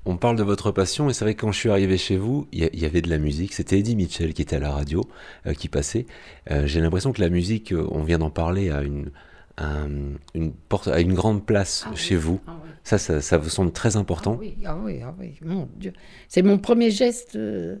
On 0.04 0.18
parle 0.18 0.36
de 0.36 0.42
votre 0.42 0.70
passion 0.70 1.08
et 1.08 1.14
c'est 1.14 1.24
vrai 1.24 1.34
que 1.34 1.40
quand 1.40 1.50
je 1.50 1.58
suis 1.58 1.70
arrivé 1.70 1.96
chez 1.96 2.18
vous, 2.18 2.46
il 2.52 2.68
y, 2.74 2.84
avait 2.84 3.00
de 3.00 3.08
la 3.08 3.16
musique. 3.18 3.54
C'était 3.54 3.78
Eddie 3.78 3.96
Mitchell 3.96 4.34
qui 4.34 4.42
était 4.42 4.56
à 4.56 4.60
la 4.60 4.70
radio, 4.70 5.02
euh, 5.46 5.54
qui 5.54 5.68
passait. 5.68 6.04
Euh, 6.50 6.66
J'ai 6.66 6.80
l'impression 6.80 7.12
que 7.12 7.22
la 7.22 7.30
musique, 7.30 7.72
euh, 7.72 7.88
on 7.90 8.02
vient 8.04 8.18
d'en 8.18 8.28
parler, 8.30 8.70
a 8.70 8.82
une, 8.82 9.10
un- 9.56 9.88
une, 10.34 10.52
porte, 10.52 10.88
a 10.88 11.00
une 11.00 11.14
grande 11.14 11.44
place 11.46 11.86
chez 11.94 12.16
vous. 12.16 12.40
Ça, 12.84 12.98
ça, 12.98 13.20
ça 13.22 13.38
vous 13.38 13.48
semble 13.48 13.72
très 13.72 13.96
important. 13.96 14.34
Ah 14.36 14.40
oui, 14.40 14.56
ah 14.66 14.76
oui, 14.76 15.00
ah 15.02 15.14
oui, 15.18 15.38
mon 15.42 15.68
Dieu. 15.76 15.94
C'est 16.28 16.42
mon 16.42 16.58
premier 16.58 16.90
geste. 16.90 17.34
euh, 17.34 17.76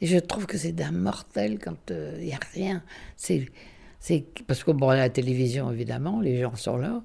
et 0.00 0.06
je 0.06 0.16
trouve 0.16 0.46
que 0.46 0.56
c'est 0.56 0.72
d'un 0.72 0.92
mortel 0.92 1.58
quand 1.58 1.90
il 1.90 2.24
n'y 2.24 2.32
a 2.32 2.38
rien. 2.54 2.82
C'est, 3.16 3.46
c'est 4.00 4.24
parce 4.46 4.64
que, 4.64 4.70
bon, 4.72 4.88
à 4.88 4.96
la 4.96 5.10
télévision, 5.10 5.70
évidemment, 5.70 6.20
les 6.20 6.40
gens 6.40 6.56
sont 6.56 6.76
là. 6.78 7.02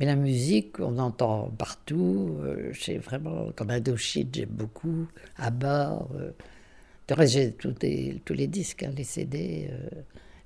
Mais 0.00 0.06
la 0.06 0.16
musique, 0.16 0.80
on 0.80 0.98
entend 0.98 1.50
partout. 1.58 2.36
euh, 2.42 2.72
c'est 2.78 2.98
vraiment, 2.98 3.50
comme 3.56 3.70
Indochine, 3.70 4.28
j'aime 4.32 4.50
beaucoup. 4.50 5.06
Abba. 5.38 6.06
Euh, 6.16 6.32
de 7.08 7.14
reste, 7.14 7.32
j'ai 7.34 7.52
tous, 7.52 7.74
les- 7.82 8.20
tous 8.24 8.34
les 8.34 8.46
disques, 8.48 8.82
hein, 8.82 8.92
les 8.96 9.04
CD. 9.04 9.68
euh, 9.70 9.88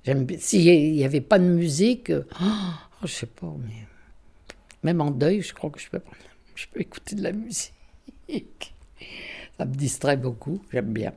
j'aime. 0.05 0.27
S'il 0.39 0.93
n'y 0.93 1.03
avait 1.05 1.21
pas 1.21 1.39
de 1.39 1.45
musique, 1.45 2.11
euh, 2.11 2.23
oh, 2.41 3.05
je 3.05 3.07
sais 3.07 3.25
pas, 3.27 3.53
mais. 3.67 3.73
Même 4.83 5.01
en 5.01 5.11
deuil, 5.11 5.41
je 5.41 5.53
crois 5.53 5.69
que 5.69 5.79
je 5.79 5.89
peux, 5.89 6.01
je 6.55 6.65
peux 6.71 6.81
écouter 6.81 7.15
de 7.15 7.23
la 7.23 7.31
musique. 7.33 7.73
Ça 9.57 9.65
me 9.65 9.73
distrait 9.75 10.17
beaucoup, 10.17 10.61
j'aime 10.71 10.93
bien. 10.93 11.13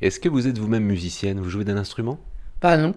Est-ce 0.00 0.20
que 0.20 0.28
vous 0.28 0.46
êtes 0.46 0.58
vous-même 0.58 0.84
musicienne? 0.84 1.40
Vous 1.40 1.48
jouez 1.50 1.64
d'un 1.64 1.76
instrument? 1.76 2.18
Pas 2.60 2.76
non, 2.76 2.94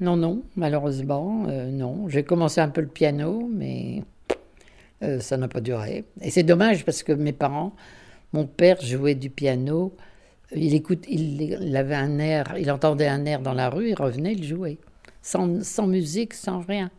non, 0.00 0.16
non, 0.16 0.42
malheureusement, 0.56 1.46
euh, 1.48 1.70
non. 1.70 2.08
J'ai 2.08 2.22
commencé 2.22 2.60
un 2.60 2.68
peu 2.68 2.80
le 2.80 2.88
piano, 2.88 3.48
mais 3.52 4.04
euh, 5.02 5.18
ça 5.20 5.36
n'a 5.36 5.48
pas 5.48 5.60
duré. 5.60 6.04
Et 6.20 6.30
c'est 6.30 6.44
dommage 6.44 6.84
parce 6.84 7.02
que 7.02 7.12
mes 7.12 7.32
parents, 7.32 7.74
mon 8.32 8.46
père 8.46 8.80
jouait 8.80 9.16
du 9.16 9.30
piano. 9.30 9.96
Il 10.54 10.74
écoute, 10.74 11.04
il, 11.08 11.76
avait 11.76 11.94
un 11.94 12.18
air, 12.18 12.54
il 12.58 12.70
entendait 12.70 13.08
un 13.08 13.24
air 13.26 13.40
dans 13.40 13.54
la 13.54 13.68
rue, 13.70 13.90
il 13.90 13.94
revenait, 13.94 14.32
il 14.32 14.44
jouait, 14.44 14.78
sans, 15.20 15.62
sans 15.64 15.86
musique, 15.86 16.32
sans 16.32 16.60
rien. 16.60 16.90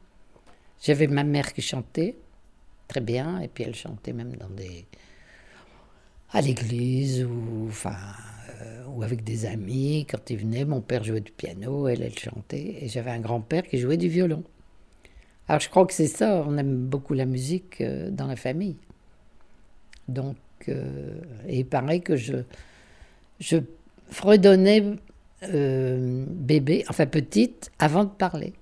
J'avais 0.81 1.07
ma 1.07 1.23
mère 1.23 1.53
qui 1.53 1.61
chantait 1.61 2.15
très 2.87 3.01
bien, 3.01 3.39
et 3.39 3.47
puis 3.47 3.63
elle 3.63 3.75
chantait 3.75 4.13
même 4.13 4.35
dans 4.35 4.49
des 4.49 4.85
à 6.31 6.41
l'église 6.41 7.23
ou 7.23 7.67
enfin 7.67 7.97
ou 8.89 9.03
avec 9.03 9.23
des 9.23 9.45
amis 9.45 10.05
quand 10.09 10.29
ils 10.29 10.37
venaient. 10.37 10.65
Mon 10.65 10.81
père 10.81 11.03
jouait 11.03 11.21
du 11.21 11.31
piano, 11.31 11.87
elle 11.87 12.01
elle 12.03 12.17
chantait, 12.17 12.77
et 12.81 12.87
j'avais 12.89 13.11
un 13.11 13.19
grand-père 13.19 13.63
qui 13.63 13.77
jouait 13.79 13.97
du 13.97 14.07
violon. 14.09 14.43
Alors 15.47 15.59
je 15.59 15.69
crois 15.69 15.85
que 15.85 15.93
c'est 15.93 16.07
ça, 16.07 16.43
on 16.47 16.57
aime 16.57 16.85
beaucoup 16.87 17.13
la 17.13 17.25
musique 17.25 17.81
euh, 17.81 18.09
dans 18.11 18.27
la 18.27 18.35
famille. 18.35 18.75
Donc 20.07 20.37
euh, 20.67 21.19
et 21.47 21.59
il 21.59 21.65
paraît 21.65 21.99
que 21.99 22.15
je 22.15 22.37
je 23.39 23.57
fredonnais 24.09 24.83
euh, 25.43 26.25
bébé, 26.29 26.83
enfin 26.89 27.05
petite, 27.05 27.71
avant 27.79 28.03
de 28.05 28.09
parler. 28.09 28.53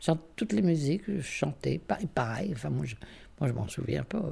Chante 0.00 0.20
toutes 0.36 0.52
les 0.52 0.62
musiques, 0.62 1.04
je 1.08 1.22
chantais, 1.22 1.78
pa- 1.78 1.98
pareil. 2.14 2.52
Enfin, 2.54 2.70
moi, 2.70 2.86
je, 2.86 2.96
moi, 3.40 3.48
je 3.48 3.54
m'en 3.54 3.68
souviens 3.68 4.04
pas. 4.04 4.22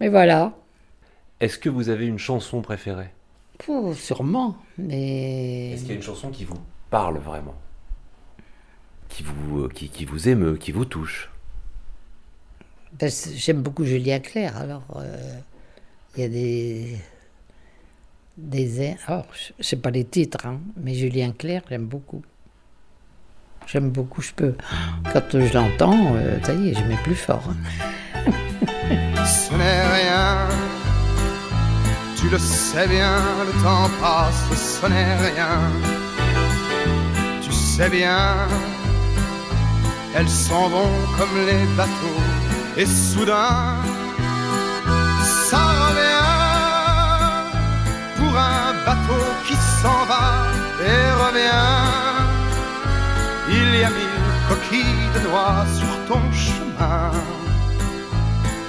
Mais 0.00 0.08
voilà. 0.08 0.54
Est-ce 1.42 1.58
que 1.58 1.68
vous 1.68 1.88
avez 1.88 2.06
une 2.06 2.20
chanson 2.20 2.62
préférée? 2.62 3.10
Pouh, 3.58 3.94
sûrement, 3.94 4.56
mais... 4.78 5.72
Est-ce 5.72 5.80
qu'il 5.82 5.90
y 5.90 5.94
a 5.94 5.96
une 5.96 6.02
chanson 6.02 6.30
qui 6.30 6.44
vous 6.44 6.56
parle 6.88 7.18
vraiment? 7.18 7.56
Qui 9.08 9.24
vous, 9.24 9.64
euh, 9.64 9.68
qui, 9.68 9.88
qui 9.88 10.04
vous 10.04 10.28
émeut, 10.28 10.56
qui 10.56 10.70
vous 10.70 10.84
touche? 10.84 11.30
Ben, 12.92 13.10
J'aime 13.34 13.60
beaucoup 13.60 13.84
Julien 13.84 14.20
Clerc, 14.20 14.56
alors 14.56 14.84
euh, 14.94 15.34
il 16.16 16.22
y 16.22 16.24
a 16.24 16.28
des... 16.28 16.96
des 18.38 18.80
airs... 18.80 18.98
Oh, 19.08 19.22
je 19.34 19.52
je 19.58 19.64
sais 19.64 19.76
pas 19.76 19.90
les 19.90 20.04
titres, 20.04 20.46
hein, 20.46 20.60
mais 20.76 20.94
Julien 20.94 21.32
Clerc, 21.32 21.62
j'aime 21.68 21.86
beaucoup. 21.86 22.22
J'aime 23.66 23.90
beaucoup, 23.90 24.22
je 24.22 24.32
peux... 24.32 24.54
Quand 25.12 25.22
je 25.32 25.52
l'entends, 25.54 26.14
euh, 26.14 26.40
ça 26.44 26.54
y 26.54 26.68
est, 26.68 26.74
je 26.74 26.84
mets 26.84 27.02
plus 27.02 27.16
fort. 27.16 27.48
hein. 27.50 29.24
ce 29.26 29.52
n'est 29.54 29.82
rien. 30.02 30.48
Tu 32.22 32.28
le 32.28 32.38
sais 32.38 32.86
bien, 32.86 33.16
le 33.44 33.52
temps 33.64 33.90
passe, 34.00 34.44
ce 34.56 34.86
n'est 34.86 35.16
rien. 35.16 35.58
Tu 37.42 37.50
sais 37.50 37.90
bien, 37.90 38.46
elles 40.14 40.28
s'en 40.28 40.68
vont 40.68 40.94
comme 41.18 41.36
les 41.44 41.66
bateaux, 41.76 42.22
et 42.76 42.86
soudain, 42.86 43.74
ça 45.48 45.62
revient 45.82 46.30
pour 48.18 48.38
un 48.38 48.72
bateau 48.86 49.24
qui 49.44 49.54
s'en 49.82 50.04
va 50.06 50.46
et 50.90 51.04
revient. 51.24 51.72
Il 53.48 53.80
y 53.80 53.82
a 53.82 53.90
mille 53.90 54.22
coquilles 54.48 55.10
de 55.16 55.28
noix 55.28 55.66
sur 55.76 55.92
ton 56.06 56.22
chemin 56.32 57.10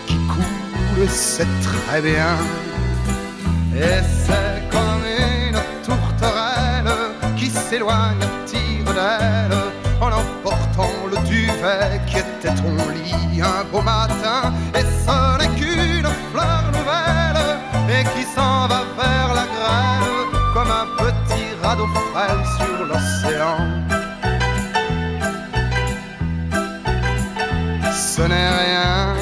qui 0.08 0.18
coule, 0.28 1.08
c'est 1.08 1.48
très 1.62 2.02
bien. 2.02 2.36
Et 3.76 4.02
c'est 4.26 4.70
comme 4.70 5.04
une 5.04 5.60
tourterelle 5.84 6.94
qui 7.36 7.50
s'éloigne 7.50 8.22
à 8.22 8.46
tire 8.46 8.94
d'aile 8.94 9.58
en 10.00 10.12
emportant 10.12 11.08
le 11.10 11.18
duvet 11.28 12.00
qui 12.08 12.18
était 12.18 12.54
ton 12.54 12.90
lit 12.90 13.42
un 13.42 13.64
beau 13.72 13.82
matin. 13.82 14.54
Et 14.76 14.86
ce 15.06 15.38
n'est 15.40 15.56
qu'une 15.60 16.08
fleur 16.32 16.64
nouvelle 16.72 17.58
et 17.90 18.04
qui 18.14 18.24
s'en 18.36 18.68
va 18.68 18.84
vers 18.96 19.34
la 19.34 19.46
grêle 19.56 20.14
comme 20.54 20.72
un 20.72 20.88
petit 21.04 21.48
radeau 21.64 21.88
frêle 22.12 22.44
sur 22.58 22.86
l'océan. 22.86 23.58
Ce 27.92 28.22
n'est 28.22 28.50
rien, 28.50 29.16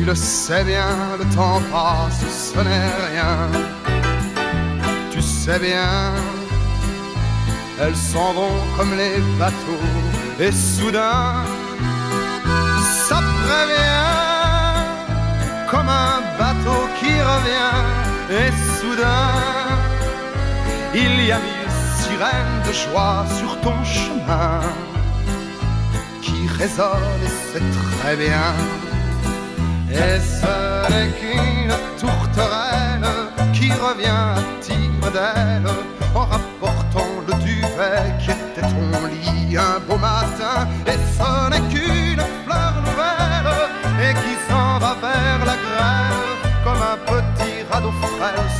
tu 0.00 0.06
le 0.06 0.14
sais 0.14 0.64
bien, 0.64 0.96
le 1.18 1.26
temps 1.34 1.60
passe, 1.70 2.24
ce 2.52 2.58
n'est 2.58 2.92
rien. 3.10 3.36
Tu 5.10 5.20
sais 5.20 5.58
bien, 5.58 6.14
elles 7.78 7.96
s'en 7.96 8.32
vont 8.32 8.58
comme 8.76 8.94
les 8.96 9.18
bateaux, 9.38 9.88
et 10.38 10.52
soudain, 10.52 11.44
ça 13.08 13.20
prévient, 13.44 14.16
comme 15.70 15.90
un 15.90 16.20
bateau 16.38 16.80
qui 16.98 17.12
revient, 17.32 17.78
et 18.40 18.50
soudain, 18.78 19.34
il 20.94 21.26
y 21.26 21.30
a 21.30 21.38
mille 21.38 21.72
sirènes 22.00 22.60
de 22.66 22.72
joie 22.72 23.26
sur 23.38 23.60
ton 23.60 23.84
chemin 23.84 24.60
qui 26.22 26.48
résonne 26.58 27.20
et 27.22 27.32
c'est 27.52 27.98
très 27.98 28.16
bien. 28.16 28.54
Et 29.92 30.20
ce 30.20 30.90
n'est 30.90 31.10
qu'une 31.18 31.74
tourterelle 31.98 33.08
qui 33.52 33.72
revient 33.72 34.06
à 34.06 34.36
tire 34.60 35.10
d'aile 35.12 35.70
en 36.14 36.24
rapportant 36.26 37.08
le 37.26 37.34
duvet 37.42 38.14
qui 38.20 38.30
était 38.30 38.62
ton 38.62 39.06
lit 39.06 39.56
un 39.56 39.80
beau 39.80 39.98
matin? 39.98 40.68
Et 40.86 40.98
ce 41.16 41.50
n'est 41.50 41.68
qu'une 41.72 42.22
fleur 42.46 42.74
nouvelle 42.86 43.52
et 44.00 44.14
qui 44.14 44.34
s'en 44.48 44.78
va 44.78 44.96
vers 45.00 45.44
la 45.44 45.56
grêle 45.66 46.30
comme 46.64 46.82
un 46.82 46.98
petit 47.10 47.64
radeau 47.70 47.92
frêle 47.92 48.59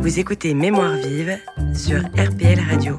Vous 0.00 0.18
écoutez 0.18 0.54
Mémoire 0.54 0.96
vive 0.96 1.38
sur 1.74 2.00
RPL 2.00 2.58
Radio. 2.70 2.96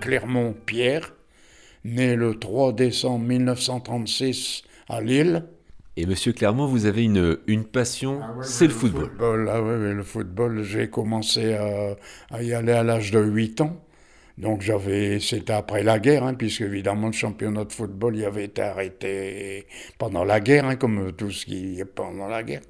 Clermont-Pierre, 0.00 1.14
né 1.84 2.16
le 2.16 2.34
3 2.38 2.72
décembre 2.72 3.24
1936 3.26 4.64
à 4.88 5.00
Lille. 5.00 5.44
Et 5.96 6.06
monsieur 6.06 6.32
Clermont, 6.32 6.66
vous 6.66 6.86
avez 6.86 7.04
une, 7.04 7.38
une 7.46 7.64
passion, 7.64 8.20
c'est 8.42 8.66
le 8.66 8.72
football. 8.72 9.10
ah 9.50 9.62
ouais, 9.62 9.94
le 9.94 10.02
football, 10.02 10.62
j'ai 10.62 10.88
commencé 10.90 11.54
à, 11.54 11.96
à 12.30 12.42
y 12.42 12.52
aller 12.54 12.72
à 12.72 12.82
l'âge 12.82 13.10
de 13.12 13.20
8 13.20 13.60
ans. 13.60 13.76
Donc 14.38 14.62
j'avais, 14.62 15.18
c'était 15.18 15.52
après 15.52 15.82
la 15.82 15.98
guerre, 15.98 16.22
hein, 16.22 16.34
puisque 16.34 16.60
évidemment 16.60 17.08
le 17.08 17.12
championnat 17.12 17.64
de 17.64 17.72
football 17.72 18.16
il 18.16 18.24
avait 18.24 18.44
été 18.44 18.62
arrêté 18.62 19.66
pendant 19.98 20.24
la 20.24 20.38
guerre, 20.38 20.64
hein, 20.66 20.76
comme 20.76 21.12
tout 21.12 21.32
ce 21.32 21.44
qui 21.44 21.80
est 21.80 21.84
pendant 21.84 22.28
la 22.28 22.44
guerre. 22.44 22.62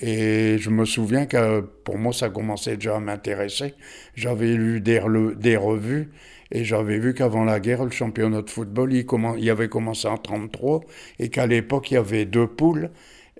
Et 0.00 0.58
je 0.58 0.70
me 0.70 0.84
souviens 0.84 1.26
que 1.26 1.60
pour 1.60 1.96
moi 1.96 2.12
ça 2.12 2.28
commençait 2.28 2.74
déjà 2.74 2.96
à 2.96 3.00
m'intéresser. 3.00 3.74
J'avais 4.16 4.54
lu 4.54 4.80
des, 4.80 4.98
revues 4.98 6.10
et 6.50 6.64
j'avais 6.64 6.98
vu 6.98 7.14
qu'avant 7.14 7.44
la 7.44 7.60
guerre 7.60 7.84
le 7.84 7.90
championnat 7.92 8.42
de 8.42 8.50
football 8.50 8.92
il, 8.92 9.06
il 9.38 9.50
avait 9.50 9.68
commencé 9.68 10.08
en 10.08 10.16
33 10.16 10.80
et 11.20 11.28
qu'à 11.28 11.46
l'époque 11.46 11.92
il 11.92 11.94
y 11.94 11.98
avait 11.98 12.24
deux 12.24 12.48
poules. 12.48 12.90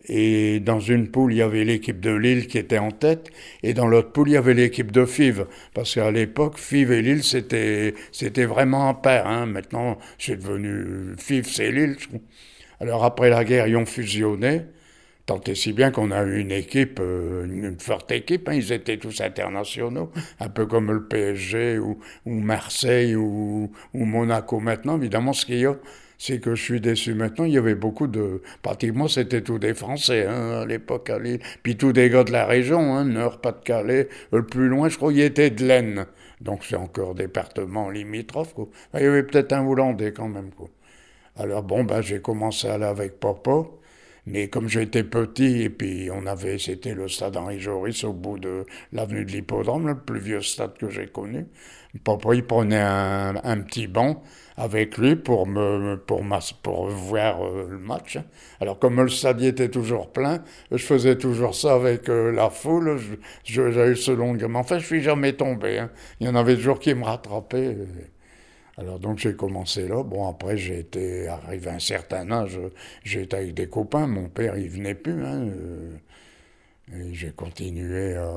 Et 0.07 0.61
dans 0.61 0.81
une 0.81 1.09
poule, 1.09 1.33
il 1.33 1.37
y 1.37 1.43
avait 1.43 1.65
l'équipe 1.65 2.01
de 2.01 2.11
Lille 2.11 2.47
qui 2.47 2.59
était 2.59 2.79
en 2.79 2.91
tête, 2.91 3.31
et 3.63 3.75
dans 3.75 3.87
l'autre 3.87 4.13
poule, 4.13 4.29
il 4.29 4.33
y 4.33 4.37
avait 4.37 4.55
l'équipe 4.55 4.91
de 4.91 5.05
Fives. 5.05 5.47
Parce 5.75 5.95
qu'à 5.95 6.11
l'époque, 6.11 6.59
Fives 6.59 6.93
et 6.93 7.03
Lille, 7.03 7.23
c'était, 7.23 7.95
vraiment 8.45 8.89
un 8.89 8.95
pair. 8.95 9.27
Hein. 9.27 9.47
Maintenant, 9.47 9.99
c'est 10.19 10.37
devenu 10.37 11.15
Fives 11.19 11.61
et 11.61 11.71
Lille. 11.71 11.97
Alors 12.81 13.05
après 13.05 13.29
la 13.29 13.45
guerre, 13.45 13.67
ils 13.67 13.77
ont 13.77 13.87
fusionné. 13.87 14.63
Tant 15.27 15.41
et 15.47 15.55
si 15.55 15.73
bien 15.73 15.91
qu'on 15.91 16.11
a 16.11 16.25
eu 16.25 16.41
une 16.41 16.51
équipe, 16.51 16.99
euh, 17.01 17.45
une 17.45 17.79
forte 17.79 18.11
équipe, 18.11 18.49
hein. 18.49 18.55
ils 18.55 18.73
étaient 18.73 18.97
tous 18.97 19.21
internationaux, 19.21 20.11
un 20.41 20.49
peu 20.49 20.67
comme 20.67 20.91
le 20.91 21.07
PSG 21.07 21.79
ou, 21.79 22.01
ou 22.25 22.41
Marseille 22.41 23.15
ou, 23.15 23.71
ou 23.95 24.05
Monaco 24.05 24.59
maintenant. 24.61 24.97
Évidemment, 24.97 25.33
ce 25.33 25.47
qu'il 25.47 25.59
y 25.59 25.67
a, 25.67 25.77
c'est 26.21 26.39
que 26.39 26.55
je 26.55 26.63
suis 26.63 26.81
déçu 26.83 27.15
maintenant. 27.15 27.47
Il 27.47 27.55
y 27.55 27.59
avait 27.59 27.75
beaucoup 27.75 28.07
de. 28.07 28.43
Pratiquement, 28.61 29.09
c'était 29.09 29.41
tous 29.41 29.59
des 29.59 29.73
Français 29.73 30.27
hein, 30.27 30.61
à 30.61 30.67
l'époque. 30.67 31.11
Puis 31.63 31.79
tous 31.79 31.95
des 31.95 32.11
gars 32.11 32.25
de 32.25 32.31
la 32.31 32.45
région, 32.45 32.95
hein, 32.95 33.07
Nord, 33.07 33.41
Pas-de-Calais. 33.41 34.09
Le 34.31 34.45
plus 34.45 34.69
loin, 34.69 34.91
je 34.91 34.99
crois, 34.99 35.15
il 35.15 35.21
était 35.21 35.49
de 35.49 35.65
l'Aisne. 35.65 36.07
Donc 36.43 36.65
c'est 36.65 36.77
encore 36.77 37.15
département 37.15 37.89
limitrophe. 37.89 38.53
Quoi. 38.53 38.69
Il 38.95 39.01
y 39.01 39.07
avait 39.07 39.23
peut-être 39.23 39.55
un 39.55 39.67
Hollandais 39.67 40.13
quand 40.13 40.29
même. 40.29 40.51
Quoi. 40.51 40.69
Alors 41.37 41.63
bon, 41.63 41.85
ben, 41.85 42.03
j'ai 42.03 42.21
commencé 42.21 42.69
à 42.69 42.75
aller 42.75 42.85
avec 42.85 43.19
papa. 43.19 43.63
Mais 44.27 44.49
comme 44.49 44.69
j'étais 44.69 45.05
petit, 45.05 45.63
et 45.63 45.71
puis 45.71 46.11
on 46.13 46.27
avait, 46.27 46.59
c'était 46.59 46.93
le 46.93 47.09
stade 47.09 47.39
Henri 47.39 47.59
Joris 47.59 48.05
au 48.05 48.13
bout 48.13 48.39
de 48.39 48.67
l'avenue 48.93 49.25
de 49.25 49.33
l'Hippodrome, 49.33 49.87
le 49.89 49.99
plus 49.99 50.21
vieux 50.21 50.43
stade 50.43 50.77
que 50.77 50.91
j'ai 50.91 51.07
connu. 51.07 51.47
Il 51.95 52.01
prenait 52.47 52.79
un, 52.81 53.35
un 53.43 53.61
petit 53.63 53.87
banc 53.87 54.23
avec 54.57 54.99
lui 54.99 55.17
pour 55.17 55.47
me 55.47 55.97
pour, 55.97 56.23
pour 56.63 56.89
voir 56.89 57.43
euh, 57.45 57.67
le 57.71 57.79
match. 57.79 58.19
Alors 58.61 58.79
comme 58.79 59.01
le 59.01 59.09
stade 59.09 59.43
était 59.43 59.69
toujours 59.71 60.13
plein, 60.13 60.43
je 60.71 60.77
faisais 60.85 61.17
toujours 61.17 61.55
ça 61.55 61.75
avec 61.75 62.09
euh, 62.09 62.31
la 62.33 62.51
foule. 62.51 62.99
Je- 62.99 63.15
je- 63.45 63.71
J'avais 63.73 63.95
ce 63.97 64.11
long 64.13 64.35
Mais 64.35 64.59
enfin, 64.59 64.79
je 64.79 64.87
suis 64.87 65.03
jamais 65.03 65.33
tombé. 65.33 65.79
hein. 65.79 65.91
Il 66.21 66.27
y 66.27 66.31
en 66.31 66.35
avait 66.37 66.55
toujours 66.57 66.79
qui 66.79 66.95
me 66.95 67.05
rattrapaient. 67.05 67.77
Alors 68.79 68.99
donc 68.99 69.19
j'ai 69.19 69.35
commencé 69.35 69.89
là. 69.89 70.03
Bon 70.03 70.29
après 70.29 70.57
j'ai 70.57 70.79
été 70.81 71.29
arrivé 71.29 71.71
à 71.71 71.75
un 71.75 71.79
certain 71.79 72.31
âge, 72.31 72.59
j'étais 73.05 73.37
avec 73.37 73.55
des 73.55 73.69
copains. 73.69 74.07
Mon 74.07 74.29
père 74.29 74.57
il 74.57 74.69
venait 74.71 74.95
plus. 74.95 75.25
hein, 75.25 75.49
euh, 75.49 75.97
j'ai 77.13 77.31
continué 77.31 78.15
à... 78.17 78.29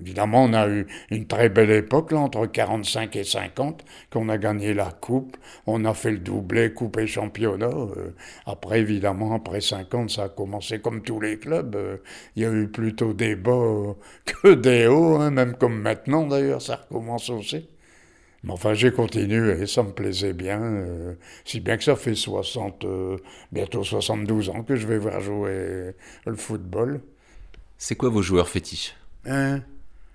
Évidemment, 0.00 0.44
on 0.44 0.52
a 0.52 0.68
eu 0.68 0.86
une 1.10 1.26
très 1.26 1.48
belle 1.48 1.70
époque, 1.70 2.12
là, 2.12 2.18
entre 2.18 2.46
45 2.46 3.16
et 3.16 3.24
50, 3.24 3.84
qu'on 4.10 4.28
a 4.28 4.38
gagné 4.38 4.74
la 4.74 4.90
coupe. 4.90 5.36
On 5.66 5.84
a 5.84 5.94
fait 5.94 6.10
le 6.10 6.18
doublé, 6.18 6.72
coupe 6.72 6.98
et 6.98 7.06
championnat. 7.06 7.66
Euh, 7.68 8.14
après, 8.46 8.80
évidemment, 8.80 9.34
après 9.34 9.60
50, 9.60 10.10
ça 10.10 10.24
a 10.24 10.28
commencé 10.28 10.80
comme 10.80 11.02
tous 11.02 11.20
les 11.20 11.38
clubs. 11.38 11.74
Euh, 11.74 11.96
il 12.36 12.42
y 12.42 12.46
a 12.46 12.52
eu 12.52 12.68
plutôt 12.68 13.12
des 13.14 13.36
bas 13.36 13.94
que 14.24 14.54
des 14.54 14.86
hauts, 14.86 15.16
hein, 15.16 15.30
même 15.30 15.56
comme 15.56 15.80
maintenant, 15.80 16.26
d'ailleurs, 16.26 16.62
ça 16.62 16.76
recommence 16.76 17.30
aussi. 17.30 17.68
Mais 18.42 18.52
enfin, 18.52 18.74
j'ai 18.74 18.92
continué, 18.92 19.66
ça 19.66 19.82
me 19.82 19.92
plaisait 19.92 20.32
bien. 20.32 20.62
Euh, 20.62 21.14
si 21.44 21.60
bien 21.60 21.76
que 21.76 21.84
ça 21.84 21.96
fait 21.96 22.14
60, 22.14 22.86
bientôt 23.52 23.84
72 23.84 24.50
ans 24.50 24.62
que 24.64 24.76
je 24.76 24.86
vais 24.86 24.98
voir 24.98 25.20
jouer 25.20 25.94
le 26.26 26.36
football. 26.36 27.00
C'est 27.82 27.94
quoi 27.94 28.10
vos 28.10 28.20
joueurs 28.20 28.50
fétiches 28.50 28.94
Hein 29.24 29.62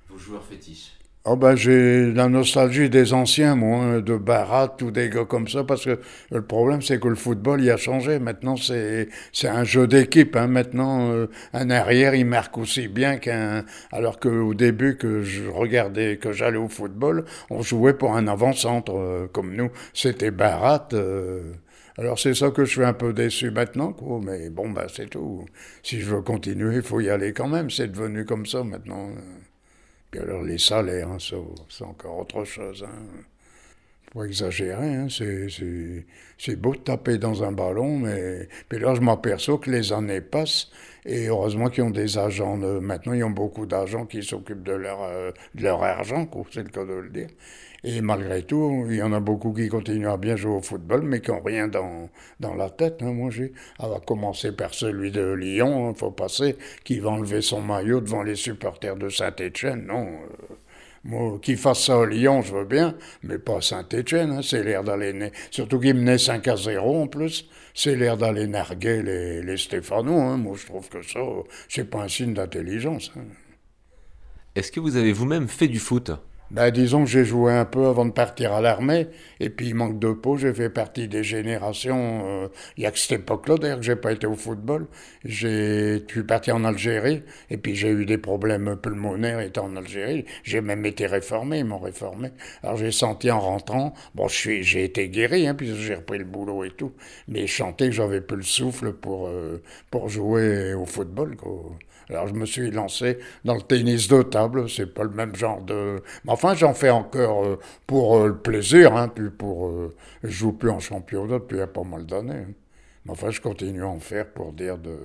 vos 0.08 0.20
joueurs 0.20 0.46
fétiches 0.46 0.92
Oh 1.24 1.36
ben 1.36 1.56
j'ai 1.56 2.14
la 2.14 2.30
nostalgie 2.30 2.92
des 2.92 3.12
anciens, 3.12 3.56
moi, 3.56 3.78
hein, 3.80 4.02
de 4.02 4.16
Barat 4.16 4.78
ou 4.84 4.92
des 4.92 5.10
gars 5.10 5.26
comme 5.26 5.48
ça, 5.48 5.64
parce 5.64 5.86
que 5.86 6.00
le 6.30 6.42
problème 6.44 6.84
c'est 6.84 7.00
que 7.00 7.08
le 7.08 7.16
football 7.16 7.64
il 7.64 7.72
a 7.72 7.78
changé. 7.78 8.20
Maintenant 8.20 8.56
c'est 8.56 9.10
c'est 9.34 9.48
un 9.48 9.64
jeu 9.64 9.88
d'équipe. 9.88 10.36
Hein. 10.36 10.46
Maintenant 10.46 11.10
euh, 11.12 11.26
un 11.54 11.72
arrière 11.72 12.14
il 12.14 12.28
marque 12.28 12.56
aussi 12.60 12.88
bien 12.88 13.18
qu'un. 13.18 13.66
Alors 13.92 14.20
qu'au 14.20 14.54
début 14.54 14.98
que 14.98 15.24
je 15.24 15.48
regardais, 15.48 16.18
que 16.18 16.34
j'allais 16.34 16.60
au 16.60 16.70
football, 16.70 17.26
on 17.50 17.64
jouait 17.64 17.96
pour 17.96 18.16
un 18.16 18.28
avant-centre 18.28 18.94
euh, 18.96 19.28
comme 19.34 19.56
nous. 19.56 19.72
C'était 19.92 20.30
Barat. 20.30 20.90
Euh. 20.94 21.42
Alors 21.98 22.20
c'est 22.20 22.34
ça 22.34 22.52
que 22.52 22.66
je 22.66 22.72
suis 22.72 22.84
un 22.84 22.94
peu 22.94 23.14
déçu 23.14 23.52
maintenant, 23.52 23.94
quoi. 23.94 24.20
Mais 24.22 24.50
bon 24.50 24.70
ben 24.70 24.88
c'est 24.94 25.10
tout. 25.10 25.46
Si 25.84 26.02
je 26.02 26.14
veux 26.14 26.22
continuer, 26.22 26.78
il 26.78 26.82
faut 26.82 27.00
y 27.00 27.10
aller 27.10 27.34
quand 27.34 27.48
même. 27.48 27.70
C'est 27.70 27.88
devenu 27.88 28.26
comme 28.26 28.46
ça 28.46 28.64
maintenant 28.64 29.12
alors 30.20 30.44
les 30.44 30.58
salaires, 30.58 31.10
hein, 31.10 31.18
c'est 31.20 31.84
encore 31.84 32.20
autre 32.20 32.44
chose. 32.44 32.86
Hein. 32.88 33.24
Faut 34.14 34.24
exagérer, 34.24 34.96
hein, 34.96 35.08
c'est 35.10 36.56
beau 36.56 36.74
de 36.74 36.80
taper 36.80 37.18
dans 37.18 37.44
un 37.44 37.52
ballon, 37.52 38.00
mais 38.00 38.48
puis 38.70 38.80
là 38.80 38.96
je 38.96 39.02
m'aperçois 39.02 39.58
que 39.58 39.70
les 39.70 39.92
années 39.92 40.22
passent 40.22 40.70
et 41.06 41.28
heureusement 41.28 41.70
qu'ils 41.70 41.84
ont 41.84 41.90
des 41.90 42.18
agents. 42.18 42.56
maintenant, 42.56 43.12
ils 43.12 43.26
ont 43.26 43.30
beaucoup 43.30 43.66
d'agents 43.66 44.06
qui 44.06 44.24
s'occupent 44.24 44.64
de 44.64 44.72
leur, 44.72 45.04
euh, 45.04 45.32
de 45.56 45.64
leur 45.64 45.84
argent, 45.84 46.30
c'est 46.52 46.64
le 46.64 46.70
cas 46.70 46.86
de 46.86 46.94
le 46.94 47.10
dire. 47.10 47.28
Et 47.88 48.02
malgré 48.02 48.42
tout, 48.42 48.88
il 48.90 48.96
y 48.96 49.04
en 49.04 49.14
a 49.14 49.20
beaucoup 49.20 49.54
qui 49.54 49.70
continuent 49.70 50.10
à 50.10 50.18
bien 50.18 50.36
jouer 50.36 50.56
au 50.56 50.62
football, 50.62 51.04
mais 51.04 51.22
qui 51.22 51.30
n'ont 51.30 51.44
rien 51.44 51.68
dans, 51.68 52.10
dans 52.40 52.56
la 52.56 52.72
tête. 52.72 53.04
Hein. 53.04 53.14
Moi, 53.14 53.30
j'ai, 53.30 53.54
à 53.78 53.88
commencer 54.04 54.54
par 54.54 54.74
celui 54.74 55.12
de 55.12 55.34
Lyon, 55.34 55.86
il 55.86 55.92
hein, 55.92 55.94
faut 55.96 56.10
passer, 56.10 56.56
qui 56.84 56.98
va 56.98 57.12
enlever 57.12 57.44
son 57.44 57.62
maillot 57.62 58.02
devant 58.02 58.24
les 58.24 58.34
supporters 58.34 58.96
de 58.96 59.10
Saint-Étienne. 59.10 59.86
Non, 59.86 60.08
euh, 60.08 60.56
moi, 61.04 61.38
qu'il 61.40 61.58
fasse 61.58 61.84
ça 61.84 62.02
à 62.02 62.06
Lyon, 62.08 62.42
je 62.42 62.56
veux 62.56 62.66
bien, 62.66 62.96
mais 63.22 63.38
pas 63.38 63.58
à 63.58 63.62
Saint-Étienne. 63.62 64.32
Hein. 64.32 64.42
c'est 64.42 64.64
l'air 64.64 64.84
d'aller. 64.84 65.32
Surtout 65.52 65.80
qu'il 65.80 65.94
menait 65.94 66.18
5 66.18 66.48
à 66.48 66.56
0 66.56 67.04
en 67.04 67.08
plus. 67.08 67.48
C'est 67.76 67.96
l'air 67.96 68.18
d'aller 68.18 68.48
narguer 68.48 69.04
les, 69.04 69.44
les 69.44 69.58
Stéphanois. 69.58 70.38
Moi, 70.38 70.56
je 70.60 70.66
trouve 70.66 70.90
que 70.90 71.04
ça, 71.04 71.20
c'est 71.70 71.88
pas 71.88 72.02
un 72.02 72.08
signe 72.08 72.34
d'intelligence. 72.34 73.12
Est-ce 74.56 74.72
que 74.72 74.80
vous 74.80 74.96
avez 74.96 75.14
vous-même 75.14 75.48
fait 75.48 75.68
du 75.68 75.78
foot? 75.78 76.10
Ben, 76.52 76.72
disons 76.72 77.04
que 77.04 77.10
j'ai 77.10 77.26
joué 77.26 77.54
un 77.54 77.66
peu 77.66 77.88
avant 77.88 78.06
de 78.06 78.12
partir 78.12 78.54
à 78.54 78.62
l'armée, 78.62 79.08
et 79.40 79.50
puis 79.50 79.74
manque 79.74 80.00
de 80.00 80.12
peau, 80.14 80.38
j'ai 80.38 80.54
fait 80.54 80.70
partie 80.70 81.08
des 81.08 81.24
générations, 81.24 82.24
euh, 82.44 82.48
il 82.78 82.82
n'y 82.82 82.86
a 82.86 82.92
que 82.92 83.00
cette 83.00 83.20
époque-là 83.20 83.58
d'ailleurs 83.58 83.80
que 83.80 83.86
j'ai 83.86 83.96
pas 83.96 84.12
été 84.12 84.28
au 84.28 84.36
football. 84.36 84.88
J'ai, 85.24 86.00
je 86.08 86.12
suis 86.12 86.24
parti 86.24 86.52
en 86.52 86.64
Algérie, 86.64 87.24
et 87.50 87.58
puis 87.58 87.76
j'ai 87.76 87.90
eu 87.90 88.06
des 88.06 88.18
problèmes 88.18 88.76
pulmonaires 88.82 89.40
étant 89.40 89.66
en 89.66 89.76
Algérie. 89.76 90.26
J'ai 90.44 90.62
même 90.62 90.86
été 90.86 91.08
réformé, 91.08 91.60
ils 91.60 91.66
m'ont 91.66 91.80
réformé. 91.80 92.30
Alors 92.64 92.78
j'ai 92.78 92.92
senti 92.92 93.32
en 93.32 93.40
rentrant, 93.40 93.94
bon, 94.14 94.28
j'ai 94.28 94.84
été 94.84 95.10
guéri, 95.10 95.48
hein, 95.48 95.56
puisque 95.56 95.76
j'ai 95.76 95.96
repris 95.96 96.20
le 96.20 96.26
boulot 96.26 96.64
et 96.64 96.72
tout, 96.72 96.94
mais 97.28 97.48
je 97.48 97.64
que 97.76 97.92
j'avais 97.92 98.22
plus 98.22 98.38
le 98.38 98.44
souffle 98.44 98.94
pour, 98.94 99.28
euh, 99.28 99.62
pour 99.92 100.10
jouer 100.10 100.74
au 100.74 100.86
football. 100.86 101.36
Quoi. 101.36 101.78
Alors 102.10 102.28
je 102.28 102.34
me 102.34 102.46
suis 102.46 102.72
lancé 102.72 103.20
dans 103.44 103.56
le 103.56 103.62
tennis 103.62 104.08
de 104.08 104.22
table, 104.22 104.70
c'est 104.70 104.94
pas 104.94 105.04
le 105.04 105.10
même 105.10 105.36
genre 105.36 105.62
de... 105.62 106.02
Mais 106.24 106.32
enfin 106.32 106.54
j'en 106.54 106.74
fais 106.74 106.92
encore 106.92 107.46
euh, 107.46 107.60
pour 107.88 108.18
euh, 108.18 108.28
le 108.28 108.38
plaisir, 108.38 108.96
hein, 108.96 109.08
puis 109.08 109.30
pour... 109.30 109.68
Euh, 109.68 109.96
je 110.24 110.30
joue 110.30 110.54
plus 110.54 110.70
en 110.70 110.80
championnat 110.80 111.40
depuis 111.40 111.60
pas 111.74 111.84
mal 111.84 112.06
d'années. 112.06 112.34
Hein. 112.34 112.54
Mais 113.06 113.12
enfin 113.12 113.32
je 113.32 113.42
continue 113.42 113.84
à 113.84 113.88
en 113.88 114.00
faire 114.00 114.28
pour 114.32 114.54
dire 114.54 114.78
de 114.78 114.98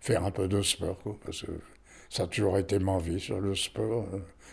faire 0.00 0.24
un 0.24 0.30
peu 0.30 0.48
de 0.48 0.62
sport, 0.62 0.98
quoi, 0.98 1.16
parce 1.24 1.42
que 1.42 1.52
ça 2.08 2.22
a 2.22 2.26
toujours 2.26 2.56
été 2.56 2.78
ma 2.78 2.98
vie 2.98 3.20
sur 3.20 3.40
le 3.40 3.54
sport, 3.54 4.06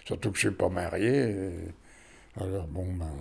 surtout 0.05 0.31
que 0.31 0.37
je 0.37 0.47
suis 0.47 0.55
pas 0.55 0.69
marié. 0.69 1.33
Alors 2.39 2.67
bon, 2.67 2.87
ben, 2.93 3.13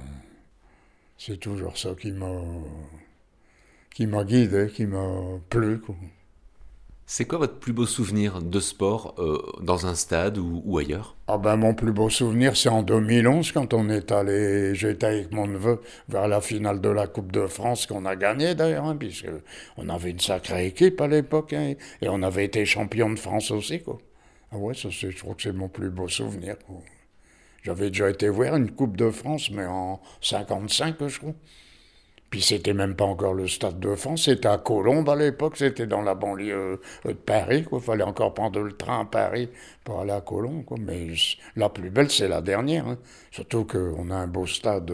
c'est 1.16 1.38
toujours 1.38 1.78
ça 1.78 1.90
qui 1.94 2.10
m'a 2.10 2.42
qui 3.94 4.06
m'a 4.06 4.24
guidé, 4.24 4.68
qui 4.74 4.86
m'a 4.86 5.38
plu. 5.48 5.80
C'est 7.06 7.26
quoi 7.26 7.38
votre 7.38 7.58
plus 7.58 7.74
beau 7.74 7.84
souvenir 7.84 8.40
de 8.40 8.60
sport 8.60 9.14
euh, 9.18 9.38
dans 9.60 9.84
un 9.84 9.94
stade 9.94 10.38
ou, 10.38 10.78
ailleurs? 10.78 11.16
Ah 11.28 11.36
ben 11.36 11.56
mon 11.56 11.74
plus 11.74 11.92
beau 11.92 12.08
souvenir 12.08 12.56
c'est 12.56 12.70
en 12.70 12.82
2011 12.82 13.52
quand 13.52 13.74
on 13.74 13.90
est 13.90 14.10
allé, 14.10 14.74
j'étais 14.74 15.06
avec 15.06 15.32
mon 15.32 15.46
neveu 15.46 15.82
vers 16.08 16.28
la 16.28 16.40
finale 16.40 16.80
de 16.80 16.88
la 16.88 17.06
Coupe 17.06 17.30
de 17.30 17.46
France 17.46 17.86
qu'on 17.86 18.06
a 18.06 18.16
gagné 18.16 18.54
d'ailleurs, 18.54 18.86
hein, 18.86 18.98
on 19.76 19.88
avait 19.90 20.10
une 20.12 20.20
sacrée 20.20 20.66
équipe 20.66 20.98
à 21.02 21.06
l'époque 21.06 21.52
hein, 21.52 21.74
et 22.00 22.08
on 22.08 22.22
avait 22.22 22.46
été 22.46 22.64
champion 22.64 23.10
de 23.10 23.18
France 23.18 23.50
aussi 23.50 23.82
quoi. 23.82 23.98
Ah 24.50 24.56
ouais, 24.56 24.72
ça 24.74 24.88
je 24.88 25.08
crois 25.08 25.34
que 25.34 25.42
c'est 25.42 25.52
mon 25.52 25.68
plus 25.68 25.90
beau 25.90 26.08
souvenir. 26.08 26.56
J'avais 27.62 27.88
déjà 27.88 28.08
été 28.08 28.30
voir 28.30 28.56
une 28.56 28.70
Coupe 28.70 28.96
de 28.96 29.10
France 29.10 29.50
mais 29.50 29.66
en 29.66 30.00
55 30.22 30.96
je 31.08 31.18
crois. 31.18 31.34
Puis 32.34 32.42
c'était 32.42 32.74
même 32.74 32.96
pas 32.96 33.04
encore 33.04 33.32
le 33.32 33.46
Stade 33.46 33.78
de 33.78 33.94
France, 33.94 34.24
c'était 34.24 34.48
à 34.48 34.58
Colombes 34.58 35.08
à 35.08 35.14
l'époque, 35.14 35.56
c'était 35.56 35.86
dans 35.86 36.02
la 36.02 36.16
banlieue 36.16 36.80
de 37.04 37.12
Paris. 37.12 37.64
Il 37.70 37.78
fallait 37.78 38.02
encore 38.02 38.34
prendre 38.34 38.58
le 38.58 38.72
train 38.72 39.02
à 39.02 39.04
Paris 39.04 39.48
pour 39.84 40.00
aller 40.00 40.10
à 40.10 40.20
Colombes. 40.20 40.64
Mais 40.80 41.06
la 41.54 41.68
plus 41.68 41.90
belle, 41.90 42.10
c'est 42.10 42.26
la 42.26 42.40
dernière. 42.40 42.88
Hein. 42.88 42.98
Surtout 43.30 43.64
qu'on 43.64 44.10
a 44.10 44.16
un 44.16 44.26
beau 44.26 44.46
stade, 44.46 44.92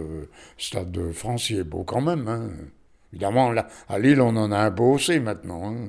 Stade 0.59 0.93
de 0.93 1.13
France, 1.13 1.49
il 1.49 1.61
est 1.61 1.65
beau 1.65 1.83
quand 1.83 2.03
même. 2.03 2.29
Hein. 2.29 2.51
Évidemment, 3.11 3.53
là, 3.53 3.69
à 3.89 3.99
Lille, 3.99 4.21
on 4.21 4.37
en 4.37 4.53
a 4.53 4.59
un 4.59 4.71
beau 4.71 4.93
aussi 4.93 5.19
maintenant. 5.19 5.73
Hein. 5.73 5.89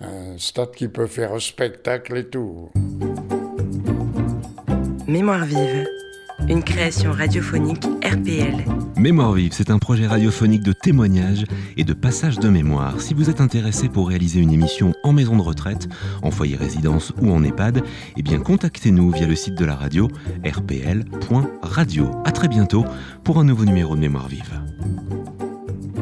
Un 0.00 0.38
stade 0.38 0.70
qui 0.70 0.88
peut 0.88 1.08
faire 1.08 1.38
spectacle 1.42 2.16
et 2.16 2.24
tout. 2.24 2.70
Mémoire 5.06 5.44
vive 5.44 5.86
une 6.48 6.62
création 6.62 7.12
radiophonique 7.12 7.84
RPL. 8.04 8.64
Mémoire 8.96 9.32
vive, 9.32 9.52
c'est 9.52 9.70
un 9.70 9.78
projet 9.78 10.06
radiophonique 10.06 10.62
de 10.62 10.72
témoignage 10.72 11.44
et 11.76 11.84
de 11.84 11.92
passage 11.92 12.38
de 12.38 12.48
mémoire. 12.48 13.00
Si 13.00 13.14
vous 13.14 13.30
êtes 13.30 13.40
intéressé 13.40 13.88
pour 13.88 14.08
réaliser 14.08 14.40
une 14.40 14.52
émission 14.52 14.92
en 15.04 15.12
maison 15.12 15.36
de 15.36 15.42
retraite, 15.42 15.88
en 16.22 16.30
foyer 16.30 16.56
résidence 16.56 17.12
ou 17.20 17.32
en 17.32 17.42
EHPAD, 17.42 17.82
eh 18.16 18.22
bien 18.22 18.38
contactez-nous 18.38 19.10
via 19.10 19.26
le 19.26 19.34
site 19.34 19.54
de 19.54 19.64
la 19.64 19.74
radio 19.74 20.08
rpl.radio. 20.44 22.10
À 22.24 22.32
très 22.32 22.48
bientôt 22.48 22.84
pour 23.24 23.38
un 23.38 23.44
nouveau 23.44 23.64
numéro 23.64 23.94
de 23.94 24.00
Mémoire 24.00 24.28
vive. 24.28 24.60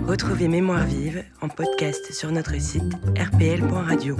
Retrouvez 0.06 0.48
Mémoire 0.48 0.86
vive 0.86 1.22
en 1.42 1.48
podcast 1.48 2.12
sur 2.12 2.32
notre 2.32 2.58
site 2.60 2.94
rpl.radio. 3.14 4.16